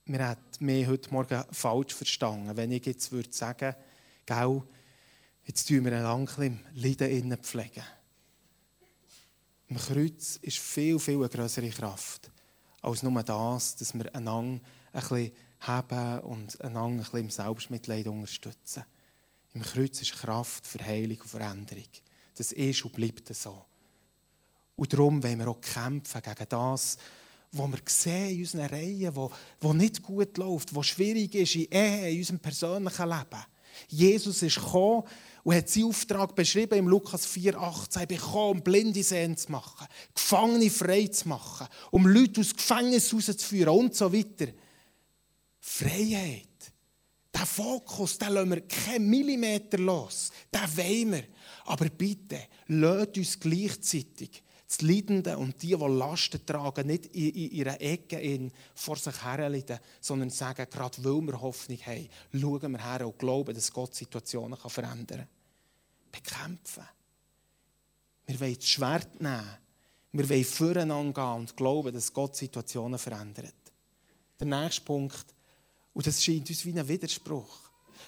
wir 0.05 0.29
hätten 0.29 0.65
mich 0.65 0.87
heute 0.87 1.11
Morgen 1.11 1.43
falsch 1.51 1.93
verstanden, 1.93 2.55
wenn 2.57 2.71
ich 2.71 2.85
jetzt 2.85 3.11
würde 3.11 3.31
sagen, 3.31 3.75
gell, 4.25 4.61
jetzt 5.45 5.67
tun 5.67 5.85
wir 5.85 5.93
ein 5.93 6.03
lang 6.03 6.59
Leiden 6.73 7.09
innen 7.09 7.37
pflegen. 7.37 7.83
Im 9.69 9.77
Kreuz 9.77 10.37
ist 10.41 10.59
viel, 10.59 10.99
viel 10.99 11.17
eine 11.17 11.29
größere 11.29 11.69
Kraft 11.69 12.29
als 12.83 13.01
nur 13.01 13.23
das, 13.23 13.75
dass 13.77 13.93
wir 13.93 14.13
einander 14.13 14.61
ein 14.91 15.01
bisschen 15.01 15.31
haben 15.61 16.19
und 16.19 16.61
einander 16.61 16.89
ein 16.89 16.97
bisschen 16.97 17.19
im 17.19 17.29
Selbstmitleid 17.29 18.07
unterstützen. 18.07 18.83
Im 19.53 19.61
Kreuz 19.61 20.01
ist 20.01 20.13
Kraft 20.13 20.67
für 20.67 20.83
Heilung 20.83 21.21
und 21.21 21.29
Veränderung. 21.29 21.87
Das 22.35 22.51
ist 22.51 22.83
und 22.83 22.93
bleibt 22.93 23.33
so. 23.33 23.65
Und 24.75 24.91
darum 24.91 25.23
wollen 25.23 25.39
wir 25.39 25.47
auch 25.47 25.61
kämpfen 25.61 26.21
gegen 26.21 26.49
das, 26.49 26.97
was 27.53 27.71
wir 27.71 27.79
sehen 27.85 28.29
in 28.29 28.39
unseren 28.41 28.65
Reihen, 28.65 29.15
wo, 29.15 29.31
wo 29.61 29.73
nicht 29.73 30.01
gut 30.01 30.37
läuft, 30.37 30.75
was 30.75 30.87
schwierig 30.87 31.35
ist 31.35 31.55
in 31.55 31.67
Ehe, 31.71 32.09
in 32.09 32.17
unserem 32.19 32.39
persönlichen 32.39 33.09
Leben. 33.09 33.45
Jesus 33.87 34.41
ist 34.41 34.55
gekommen 34.55 35.03
und 35.43 35.55
hat 35.55 35.69
seinen 35.69 35.85
Auftrag 35.85 36.35
beschrieben 36.35 36.79
im 36.79 36.87
Lukas 36.87 37.27
4,18. 37.27 38.01
Ich 38.01 38.07
bin 38.07 38.17
gekommen, 38.17 38.57
um 38.57 38.63
Blinde 38.63 39.03
sehen 39.03 39.37
zu 39.37 39.51
machen, 39.51 39.87
Gefangene 40.13 40.69
frei 40.69 41.07
zu 41.07 41.27
machen, 41.29 41.67
um 41.91 42.07
Leute 42.07 42.41
aus 42.41 42.55
Gefängnis 42.55 43.13
rauszuführen 43.13 43.69
und 43.69 43.95
so 43.95 44.11
weiter. 44.11 44.51
Freiheit. 45.59 46.47
Der 47.33 47.45
Fokus, 47.47 48.17
den 48.17 48.33
lassen 48.33 48.51
wir 48.51 48.61
keinen 48.61 49.09
Millimeter 49.09 49.79
los. 49.79 50.31
Den 50.53 50.77
wollen 50.77 51.11
wir. 51.13 51.23
Aber 51.65 51.89
bitte, 51.89 52.39
lasst 52.67 53.17
uns 53.17 53.39
gleichzeitig 53.39 54.43
das 54.73 54.81
Leidende 54.81 55.37
und 55.37 55.61
die, 55.61 55.67
die 55.67 55.75
Lasten 55.75 56.43
tragen, 56.45 56.87
nicht 56.87 57.05
in, 57.07 57.29
in 57.29 57.51
ihrer 57.51 57.79
Ecke 57.79 58.19
in, 58.19 58.51
vor 58.73 58.95
sich 58.95 59.23
herleiden, 59.23 59.79
sondern 60.01 60.29
sagen, 60.29 60.67
gerade 60.69 61.03
weil 61.03 61.21
wir 61.21 61.41
Hoffnung 61.41 61.77
haben, 61.85 62.09
schauen 62.31 62.71
wir 62.71 62.83
her 62.83 63.05
und 63.05 63.19
glauben, 63.19 63.53
dass 63.53 63.71
Gott 63.71 63.93
Situationen 63.93 64.57
kann 64.57 64.71
verändern 64.71 65.19
kann. 65.19 65.27
Bekämpfen. 66.11 66.83
Wir 68.25 68.39
wollen 68.39 68.55
das 68.55 68.67
Schwert 68.67 69.21
nehmen. 69.21 69.57
Wir 70.11 70.29
wollen 70.29 70.45
voreinander 70.45 71.13
gehen 71.13 71.41
und 71.41 71.57
glauben, 71.57 71.93
dass 71.93 72.13
Gott 72.13 72.35
Situationen 72.35 72.99
verändert. 72.99 73.53
Der 74.39 74.47
nächste 74.47 74.81
Punkt, 74.81 75.25
und 75.93 76.07
das 76.07 76.23
scheint 76.23 76.49
uns 76.49 76.65
wie 76.65 76.77
ein 76.77 76.87
Widerspruch. 76.87 77.59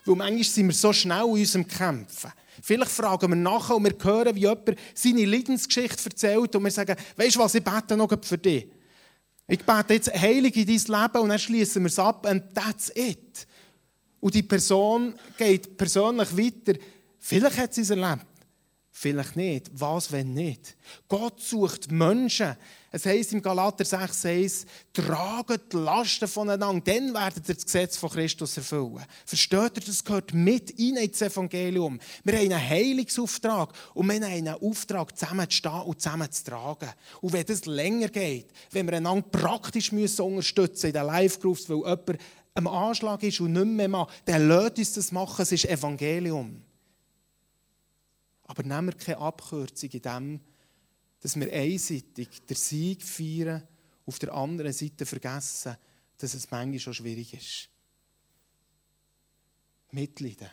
Weil 0.06 0.16
manchmal 0.16 0.44
sind 0.44 0.68
wir 0.68 0.74
so 0.74 0.94
schnell 0.94 1.26
in 1.26 1.32
unserem 1.32 1.68
Kämpfen. 1.68 2.32
Vielleicht 2.62 2.92
fragen 2.92 3.30
wir 3.30 3.36
nachher 3.36 3.76
und 3.76 3.84
wir 3.84 3.96
hören, 4.02 4.36
wie 4.36 4.42
jemand 4.42 4.76
seine 4.94 5.26
Leidensgeschichte 5.26 6.10
erzählt 6.10 6.56
und 6.56 6.64
wir 6.64 6.72
sagen, 6.72 6.96
weißt 7.18 7.36
du 7.36 7.40
was, 7.40 7.56
ich 7.56 7.64
bete 7.64 7.98
noch 7.98 8.12
für 8.22 8.38
dich. 8.38 8.68
Ich 9.48 9.64
bete 9.64 9.94
jetzt 9.94 10.14
heilig 10.14 10.56
in 10.56 10.66
dein 10.66 11.02
Leben 11.02 11.24
und 11.24 11.30
dann 11.30 11.40
schließen 11.40 11.84
wir 11.84 11.90
es 11.90 12.00
ab 12.00 12.28
und 12.30 12.44
that's 12.54 12.92
it. 12.96 13.48
Und 14.20 14.34
die 14.34 14.44
Person 14.44 15.14
geht 15.38 15.78
persönlich 15.78 16.36
weiter. 16.36 16.80
Vielleicht 17.20 17.58
hat 17.58 17.74
sie 17.74 17.82
es 17.82 17.92
erlebt. 17.92 18.26
Vielleicht 18.98 19.36
nicht. 19.36 19.70
Was, 19.74 20.10
wenn 20.14 20.34
nicht? 20.34 20.78
Gott 21.10 21.42
sucht 21.42 21.92
Menschen. 21.92 22.56
Es 22.94 23.06
heisst 23.06 23.34
im 23.34 23.42
Galater 23.42 23.84
6,1, 23.84 24.66
traget 24.94 25.74
die 25.74 25.76
Lasten 25.76 26.30
voneinander, 26.30 26.94
dann 26.94 27.14
werdet 27.14 27.50
ihr 27.50 27.56
das 27.56 27.66
Gesetz 27.66 27.98
von 27.98 28.10
Christus 28.10 28.56
erfüllen. 28.56 29.04
Versteht 29.26 29.76
ihr, 29.76 29.84
das 29.86 30.02
gehört 30.02 30.34
mit 30.34 30.72
in 30.80 30.96
ins 30.96 31.22
Evangelium. 31.22 32.00
Wir 32.24 32.36
haben 32.36 32.54
einen 32.54 32.70
Heilungsauftrag 32.70 33.74
und 33.96 34.08
wir 34.08 34.16
haben 34.16 34.24
einen 34.24 34.56
Auftrag, 34.56 35.18
zusammen 35.18 35.50
zu 35.50 35.58
stehen 35.58 35.82
und 35.82 36.02
zusammen 36.02 36.32
zu 36.32 36.44
tragen. 36.46 36.90
Und 37.20 37.34
wenn 37.34 37.46
das 37.46 37.66
länger 37.66 38.08
geht, 38.08 38.48
wenn 38.72 38.88
wir 38.88 38.94
einander 38.96 39.28
praktisch 39.30 39.92
müssen 39.92 40.22
unterstützen 40.22 40.88
in 40.88 40.94
den 40.94 41.06
Live-Groups, 41.06 41.70
weil 41.70 41.80
jemand 41.80 42.18
am 42.54 42.68
Anschlag 42.68 43.22
ist 43.24 43.42
und 43.42 43.52
nicht 43.52 43.66
mehr 43.66 43.90
macht, 43.90 44.14
dann 44.24 44.48
lasst 44.48 44.78
uns 44.78 44.94
das 44.94 45.12
machen, 45.12 45.42
es 45.42 45.52
ist 45.52 45.66
Evangelium. 45.66 46.62
Aber 48.46 48.64
nehmen 48.64 48.88
wir 48.88 48.94
keine 48.94 49.18
Abkürzung 49.18 49.90
in 49.90 50.02
dem, 50.02 50.40
dass 51.20 51.40
wir 51.40 51.52
einseitig 51.52 52.46
den 52.46 52.58
Sieg 52.58 53.04
feiern, 53.04 53.68
auf 54.06 54.20
der 54.20 54.34
anderen 54.34 54.72
Seite 54.72 55.06
vergessen, 55.06 55.76
dass 56.18 56.34
es 56.34 56.52
manchmal 56.52 56.80
schon 56.80 56.94
schwierig 56.94 57.34
ist. 57.34 57.70
Mitleiden 59.92 60.50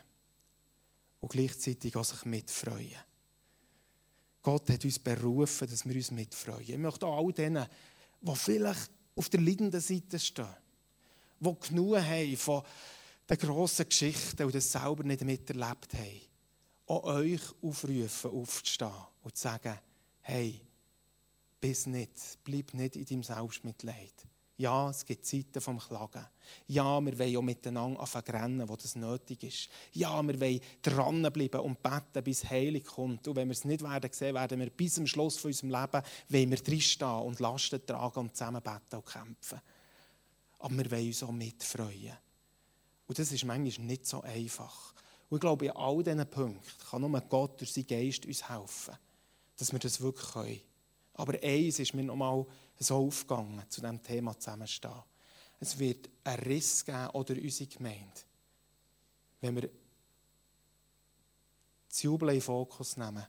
und 1.20 1.30
gleichzeitig 1.30 1.94
auch 1.96 2.04
sich 2.04 2.24
mitfreuen. 2.24 2.96
Gott 4.42 4.70
hat 4.70 4.84
uns 4.84 4.98
berufen, 4.98 5.68
dass 5.68 5.86
wir 5.86 5.94
uns 5.94 6.10
mitfreuen. 6.10 6.68
Ich 6.68 6.78
möchte 6.78 7.06
all 7.06 7.32
denen, 7.32 7.66
die 8.20 8.36
vielleicht 8.36 8.90
auf 9.14 9.28
der 9.28 9.40
leidenden 9.40 9.80
Seite 9.80 10.18
stehen, 10.18 10.46
die 11.40 11.68
genug 11.68 11.96
haben 11.96 12.36
von 12.36 12.62
den 13.28 13.38
grossen 13.38 13.88
Geschichten 13.88 14.44
und 14.44 14.54
das 14.54 14.72
selber 14.72 15.04
nicht 15.04 15.22
miterlebt 15.22 15.94
haben, 15.94 16.20
auch 16.92 17.04
euch 17.04 17.40
aufrufen, 17.62 18.30
aufzustehen 18.30 18.92
und 19.22 19.36
zu 19.36 19.42
sagen, 19.42 19.78
hey, 20.20 20.60
bis 21.60 21.86
nicht, 21.86 22.38
bleib 22.44 22.74
nicht 22.74 22.96
in 22.96 23.04
deinem 23.04 23.22
Selbstmitleid. 23.22 24.14
Ja, 24.58 24.90
es 24.90 25.04
gibt 25.04 25.24
Zeiten 25.24 25.60
vom 25.60 25.78
Klagen. 25.78 26.24
Ja, 26.66 27.00
wir 27.00 27.18
wollen 27.18 27.36
auch 27.36 27.42
miteinander 27.42 27.98
anfangen 27.98 28.68
wo 28.68 28.76
das 28.76 28.94
nötig 28.94 29.42
ist. 29.44 29.68
Ja, 29.92 30.22
wir 30.22 30.38
wollen 30.40 30.60
dranbleiben 30.82 31.60
und 31.60 31.82
beten, 31.82 32.22
bis 32.22 32.48
Heilung 32.48 32.82
kommt. 32.82 33.26
Und 33.26 33.36
wenn 33.36 33.48
wir 33.48 33.52
es 33.52 33.64
nicht 33.64 33.82
werden 33.82 34.12
sehen, 34.12 34.34
werden 34.34 34.60
wir 34.60 34.70
bis 34.70 34.94
zum 34.94 35.06
Schluss 35.06 35.38
von 35.38 35.48
unserem 35.48 35.70
Leben 35.70 36.02
wollen 36.28 36.50
wir 36.50 36.58
drinstehen 36.58 37.22
und 37.22 37.40
Lasten 37.40 37.84
tragen 37.84 38.20
und 38.20 38.36
zusammen 38.36 38.62
beten 38.62 38.96
und 38.96 39.06
kämpfen. 39.06 39.60
Aber 40.58 40.76
wir 40.76 40.90
wollen 40.90 41.06
uns 41.06 41.22
auch 41.22 41.32
mitfreuen. 41.32 42.16
Und 43.06 43.18
das 43.18 43.32
ist 43.32 43.44
manchmal 43.44 43.86
nicht 43.86 44.06
so 44.06 44.20
einfach. 44.20 44.94
Und 45.32 45.36
ich 45.36 45.40
glaube, 45.40 45.64
in 45.64 45.70
all 45.70 46.02
diesen 46.02 46.26
Punkten 46.28 46.84
kann 46.90 47.00
nur 47.00 47.20
Gott 47.22 47.58
durch 47.58 47.72
seinen 47.72 47.86
Geist 47.86 48.26
uns 48.26 48.50
helfen, 48.50 48.94
dass 49.56 49.72
wir 49.72 49.78
das 49.78 49.98
wirklich 50.02 50.30
können. 50.30 50.60
Aber 51.14 51.42
eins 51.42 51.78
ist 51.78 51.94
mir 51.94 52.02
nochmal 52.02 52.44
so 52.78 53.06
aufgegangen, 53.06 53.62
zu 53.70 53.80
diesem 53.80 54.02
Thema 54.02 54.38
zusammenstehen. 54.38 55.02
Es 55.58 55.78
wird 55.78 56.10
einen 56.24 56.42
Riss 56.42 56.84
geben 56.84 57.08
oder 57.14 57.34
unsere 57.34 57.70
Gemeinde, 57.70 58.20
wenn 59.40 59.56
wir 59.56 59.70
das 61.88 62.02
Jubeln 62.02 62.34
in 62.34 62.42
Fokus 62.42 62.98
nehmen 62.98 63.26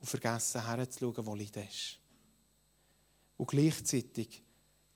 und 0.00 0.08
vergessen 0.08 0.64
herzuschauen, 0.64 1.26
wo 1.26 1.34
Leid 1.34 1.58
ist. 1.58 1.98
Und 3.36 3.50
gleichzeitig 3.50 4.42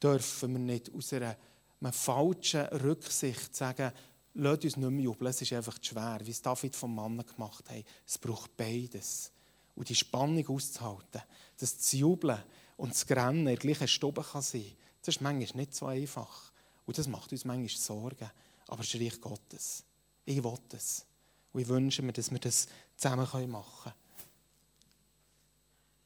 dürfen 0.03 0.53
wir 0.53 0.61
nicht 0.61 0.95
aus 0.95 1.13
einer, 1.13 1.37
einer 1.79 1.93
falschen 1.93 2.65
Rücksicht 2.69 3.55
sagen, 3.55 3.93
lasst 4.35 4.65
uns 4.65 4.77
nicht 4.77 4.91
mehr 4.91 5.05
jubeln, 5.05 5.31
es 5.31 5.43
ist 5.43 5.53
einfach 5.53 5.79
zu 5.79 5.91
schwer, 5.91 6.21
wie 6.23 6.31
es 6.31 6.43
David 6.43 6.77
vom 6.77 6.95
Mann 6.95 7.25
gemacht 7.25 7.69
hat. 7.69 7.85
Es 8.07 8.19
braucht 8.19 8.57
beides. 8.57 9.33
Und 9.75 9.89
die 9.89 9.95
Spannung 9.95 10.47
auszuhalten, 10.49 11.23
das 11.59 11.93
Jubeln 11.93 12.43
und 12.77 12.91
das 12.93 13.07
Grennen 13.07 13.41
in 13.41 13.47
der 13.47 13.57
gleichen 13.57 13.89
Stube 13.89 14.23
kann 14.23 14.43
sein 14.43 14.77
das 15.09 15.17
ist 15.17 15.21
manchmal 15.23 15.63
nicht 15.63 15.75
so 15.75 15.87
einfach. 15.87 16.53
Und 16.85 16.99
das 16.99 17.09
macht 17.09 17.33
uns 17.33 17.47
manchmal 17.47 17.69
Sorgen. 17.69 18.31
Aber 18.67 18.83
es 18.83 18.93
ist 18.93 19.01
Reich 19.01 19.21
Gottes. 19.21 19.85
Ich 20.25 20.45
will 20.45 20.59
es. 20.73 21.07
Und 21.53 21.63
ich 21.63 21.69
wünsche 21.69 22.03
mir, 22.03 22.13
dass 22.13 22.31
wir 22.31 22.39
das 22.39 22.69
zusammen 22.97 23.51
machen 23.51 23.73
können. 23.83 23.95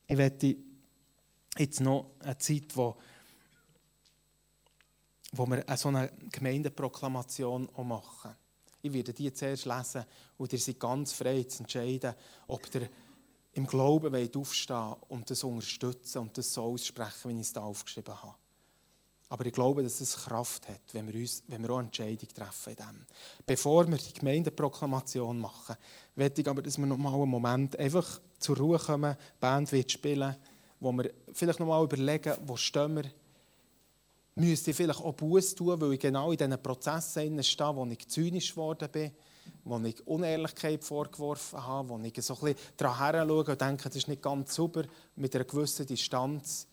Ich 0.07 0.17
werde 0.17 0.57
jetzt 1.59 1.81
noch 1.81 2.13
eine 2.21 2.39
Zeit, 2.39 2.77
wo, 2.77 2.97
wo 5.33 5.47
wir 5.47 5.65
so 5.77 5.89
eine 5.89 6.13
Gemeindeproklamation 6.31 7.69
auch 7.75 7.85
machen. 7.85 8.37
Ich 8.83 8.93
werde 8.93 9.13
die 9.13 9.33
zuerst 9.33 9.65
lesen 9.65 10.05
und 10.37 10.53
ihr 10.53 10.59
seid 10.59 10.79
ganz 10.79 11.13
frei 11.13 11.45
zu 11.45 11.63
entscheiden, 11.63 12.15
ob 12.49 12.63
ihr 12.75 12.89
im 13.55 13.67
Glauben 13.67 14.31
aufstehen 14.37 14.95
und 15.09 15.31
das 15.31 15.45
unterstützen 15.45 16.19
und 16.19 16.37
das 16.37 16.53
so 16.53 16.63
aussprechen, 16.63 17.31
wie 17.31 17.35
ich 17.35 17.47
es 17.47 17.53
da 17.53 17.63
aufgeschrieben 17.63 18.21
habe. 18.23 18.35
Aber 19.29 19.47
ich 19.47 19.53
glaube, 19.53 19.83
dass 19.83 20.01
es 20.01 20.15
Kraft 20.15 20.69
hat, 20.69 20.83
wenn 20.93 21.11
wir, 21.11 21.19
uns, 21.19 21.43
wenn 21.49 21.63
wir 21.63 21.71
auch 21.71 21.81
Entscheidung 21.81 22.29
treffen 22.35 22.71
in 22.71 22.77
dem. 22.77 23.07
Bevor 23.47 23.89
wir 23.89 23.97
die 23.97 24.13
Gemeindeproklamation 24.13 25.39
machen, 25.39 25.77
möchte 26.17 26.43
ich 26.43 26.49
aber, 26.49 26.61
dass 26.61 26.77
wir 26.77 26.85
noch 26.85 26.99
mal 26.99 27.15
einen 27.15 27.31
Moment 27.31 27.79
einfach 27.79 28.21
zur 28.39 28.59
Ruhe 28.59 28.79
kommen, 28.79 29.17
die 29.17 29.41
Band 29.41 29.73
wird 29.73 29.91
spielen, 29.91 30.37
wo 30.81 30.93
wir 30.93 31.11
vielleicht 31.33 31.61
noch 31.61 31.67
mal 31.67 31.83
überlegen, 31.83 32.35
wo 32.45 32.57
stehen 32.57 32.97
wir. 32.97 33.05
Müsste 34.35 34.71
ich 34.71 34.77
vielleicht 34.77 35.01
auch 35.01 35.15
Buß 35.15 35.55
tun, 35.55 35.81
weil 35.81 35.93
ich 35.93 36.01
genau 36.01 36.33
in 36.33 36.39
diesen 36.39 36.63
Prozessen 36.63 37.43
stehe, 37.43 37.77
wo 37.77 37.85
ich 37.87 38.09
zynisch 38.09 38.51
geworden 38.51 38.89
bin 38.91 39.13
wo 39.65 39.79
ich 39.79 40.07
Unehrlichkeit 40.07 40.85
vorgeworfen 40.85 41.65
habe, 41.65 41.89
wo 41.89 41.99
ich 41.99 42.25
so 42.25 42.35
ein 42.35 42.41
bisschen 42.41 42.59
daran 42.77 43.31
und 43.31 43.61
denke, 43.61 43.85
das 43.85 43.97
ist 43.97 44.09
nicht 44.09 44.23
ganz 44.23 44.55
sauber, 44.55 44.85
mit 45.17 45.35
einer 45.35 45.45
gewissen 45.45 45.87
Distanz 45.87 46.67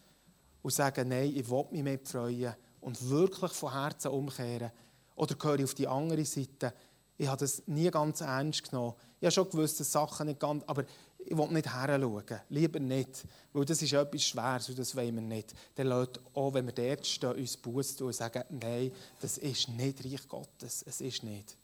und 0.62 0.74
sage, 0.74 1.06
nein, 1.06 1.34
ich 1.36 1.50
will 1.50 1.66
mich 1.72 1.84
mehr 1.84 2.00
freuen 2.04 2.56
und 2.82 3.10
wirklich 3.10 3.52
von 3.52 3.74
Herzen 3.74 4.12
umkehren. 4.12 4.72
Oder 5.16 5.36
gehöre 5.36 5.60
ich 5.60 5.66
auf 5.66 5.74
die 5.74 5.88
andere 5.88 6.26
Seite, 6.26 6.74
ich 7.18 7.28
habe 7.28 7.40
das 7.40 7.64
nie 7.68 7.92
ganz 7.92 8.22
ernst 8.22 8.70
genommen. 8.70 8.94
Ich 9.20 9.26
habe 9.26 9.50
schon 9.50 9.62
dass 9.62 9.92
Sachen 9.92 10.28
nicht 10.28 10.40
ganz, 10.40 10.64
aber 10.66 10.86
ich 11.30 11.38
will 11.38 11.48
nicht 11.50 11.72
heranschauen. 11.72 12.42
Lieber 12.50 12.80
nicht, 12.80 13.24
weil 13.54 13.66
das 13.66 13.82
ist 13.82 13.94
etwas 13.94 14.24
Schweres 14.24 14.70
und 14.70 14.80
das 14.80 14.96
wollen 14.96 15.14
wir 15.16 15.22
nicht. 15.22 15.54
Dann 15.76 15.88
lässt 15.88 16.20
auch, 16.34 16.54
wenn 16.54 16.66
wir 16.66 16.74
dort 16.74 17.06
stehen, 17.06 17.34
uns 17.34 17.56
Buß 17.56 17.98
tun 17.98 18.08
und 18.08 18.14
sagen, 18.14 18.44
nein, 18.50 18.92
das 19.22 19.38
ist 19.38 19.70
nicht 19.70 20.04
Reich 20.04 20.28
Gottes, 20.28 20.84
es 20.88 21.02
ist 21.02 21.24
nicht. 21.24 21.56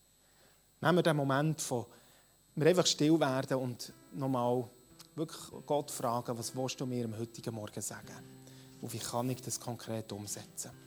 Nehmen 0.81 0.97
wir 0.97 1.03
den 1.03 1.17
Moment 1.17 1.59
von, 1.61 1.85
wir 2.55 2.67
einfach 2.67 2.85
still 2.85 3.19
werden 3.19 3.57
und 3.57 3.91
nochmal 4.13 4.69
wirklich 5.15 5.41
Gott 5.65 5.89
fragen, 5.89 6.37
was 6.37 6.55
willst 6.55 6.79
du 6.79 6.85
mir 6.85 7.05
am 7.05 7.17
heutigen 7.17 7.55
Morgen 7.55 7.81
sagen? 7.81 8.15
Und 8.81 8.93
wie 8.93 8.99
kann 8.99 9.29
ich 9.31 9.41
das 9.41 9.59
konkret 9.59 10.11
umsetzen? 10.11 10.84